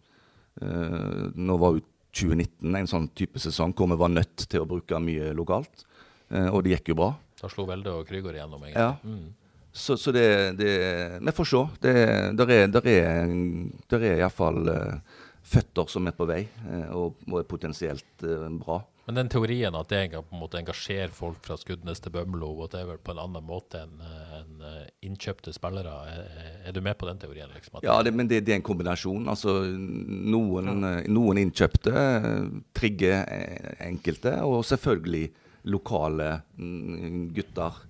[0.65, 4.69] Eh, nå var jo 2019 en sånn type sesong hvor vi var nødt til å
[4.69, 5.85] bruke mye lokalt.
[6.33, 7.13] Eh, og det gikk jo bra.
[7.41, 8.81] Da slo Velde og Krygård igjennom, egentlig.
[8.81, 8.95] Ja.
[9.03, 9.33] Mm.
[9.73, 10.73] Så, så det, det
[11.19, 11.61] Vi får se.
[11.81, 11.93] Det,
[12.37, 13.31] der er, der er,
[13.89, 18.49] der er iallfall uh, føtter som er på vei, eh, og, og er potensielt eh,
[18.59, 18.81] bra.
[19.03, 22.95] Men den teorien at det på en måte engasjerer folk fra Skudenes til Bømlo whatever,
[23.03, 23.99] på en annen måte enn
[24.63, 27.51] eh, innkjøpte spillere, er, er du med på den teorien?
[27.51, 27.81] liksom?
[27.81, 29.27] At Ja, det, men det, det er en kombinasjon.
[29.27, 30.71] Altså, noen,
[31.11, 32.05] noen innkjøpte
[32.77, 33.27] trigger
[33.83, 35.25] enkelte, og selvfølgelig
[35.67, 37.83] lokale mm, gutter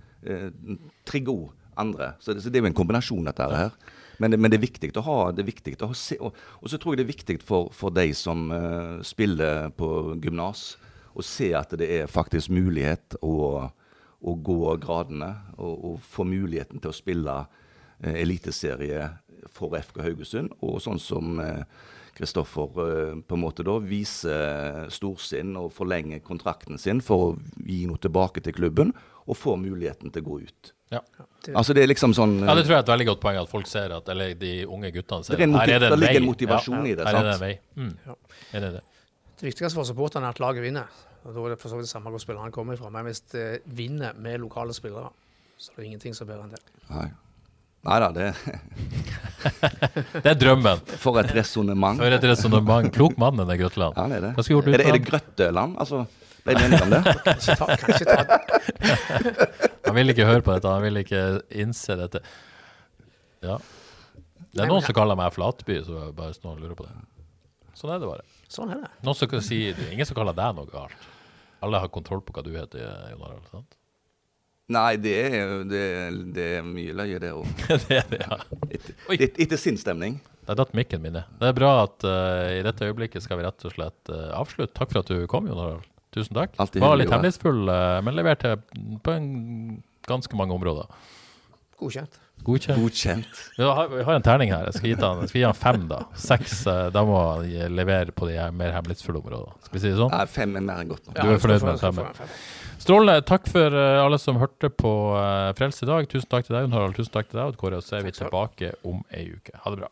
[1.05, 2.13] trigger òg andre.
[2.19, 3.77] Så det, så det er jo en kombinasjon, dette her.
[4.17, 6.77] Men men det er viktig å ha det er viktig å se, og, og så
[6.77, 10.75] tror jeg det er viktig for, for de som uh, spiller på gymnas,
[11.13, 13.69] å se at det er faktisk mulighet å,
[14.21, 19.09] å gå gradene og, og få muligheten til å spille uh, eliteserie
[19.53, 20.53] for FK Haugesund.
[20.63, 21.41] Og sånn som
[22.17, 27.33] Kristoffer uh, på en måte da viser storsinn og forlenger kontrakten sin for å
[27.65, 28.93] gi noe tilbake til klubben,
[29.23, 30.73] og få muligheten til å gå ut.
[30.91, 30.99] Ja.
[31.55, 33.49] Altså det er liksom sånn Ja, det tror jeg er et veldig godt poeng at
[33.49, 36.01] folk ser at, eller de unge guttene ser Det er her er det en det
[36.03, 37.53] ligger en motivasjon i det, Her er det en vei.
[37.79, 37.89] Mm.
[38.05, 38.15] Ja.
[38.53, 38.83] Er det det?
[39.39, 40.87] Det viktigste for supporterne er at laget vinner.
[41.23, 42.91] Og Da er det for så vidt samme hvor spillerne kommer fra.
[42.93, 45.09] Men hvis det vinner med lokale spillere,
[45.57, 46.63] så er det ingenting som er bedre enn det.
[46.91, 47.09] Nei.
[47.83, 48.29] Nei da, det
[50.23, 50.83] Det er drømmen.
[51.01, 51.99] For et resonnement.
[51.99, 52.87] For et resonnement.
[52.95, 53.97] Klok mann, denne Grøtland.
[53.99, 54.33] Ja, det er det.
[54.37, 55.75] Hva gjort Er det, er det Grøtteland?
[55.83, 56.05] Altså,
[56.45, 57.03] ble det enige om det?
[57.27, 61.19] kanskje ta, kanskje ta Han vil ikke høre på dette, han vil ikke
[61.61, 62.23] innse dette.
[63.45, 63.59] Ja.
[64.49, 66.95] Det er noen som kaller meg Flatby, så jeg bare står og lurer på det.
[67.77, 68.25] Sånn er det bare.
[68.49, 68.89] Sånn er det.
[69.05, 71.05] Noen som kan si, det er ingen som kaller deg noe galt.
[71.61, 72.81] Alle har kontroll på hva du heter,
[73.11, 73.45] Jon Harald.
[73.53, 73.77] sant?
[74.73, 75.85] Nei, det er, det,
[76.33, 77.45] det er mye løye, det òg.
[77.85, 78.41] det er det, ja.
[78.73, 80.17] Etter, etter sin stemning.
[80.49, 81.37] Der datt mikken min ned.
[81.37, 84.73] Det er bra at uh, i dette øyeblikket skal vi rett og slett uh, avslutte.
[84.73, 85.92] Takk for at du kom, Jon Harald.
[86.13, 86.53] Tusen takk.
[86.61, 88.55] Alltid Var litt hemmelighetsfull, eh, men leverte
[89.03, 89.29] på en
[90.07, 90.89] ganske mange områder.
[91.79, 92.19] Godkjent.
[92.43, 92.79] Godkjent.
[92.79, 93.39] Godkjent.
[93.57, 94.67] Vi har, vi har en terning her.
[94.69, 96.01] Jeg skal gi han, skal gi han fem, da.
[96.19, 99.55] Seks, eh, da må han levere på de mer hemmelighetsfulle områdene.
[99.65, 100.13] Skal vi si det sånn?
[100.13, 101.17] Nei, fem er mer enn godt nok.
[101.17, 102.21] Du er fornøyd med femmer?
[102.83, 103.25] Strålende.
[103.25, 104.93] Takk for eh, alle som hørte på
[105.57, 106.07] Frelse i dag.
[106.11, 106.97] Tusen takk til deg, Jon Harald.
[106.99, 107.81] Tusen takk til deg, Odd Kåre.
[107.81, 109.55] Og så er vi tilbake om ei uke.
[109.63, 109.91] Ha det bra.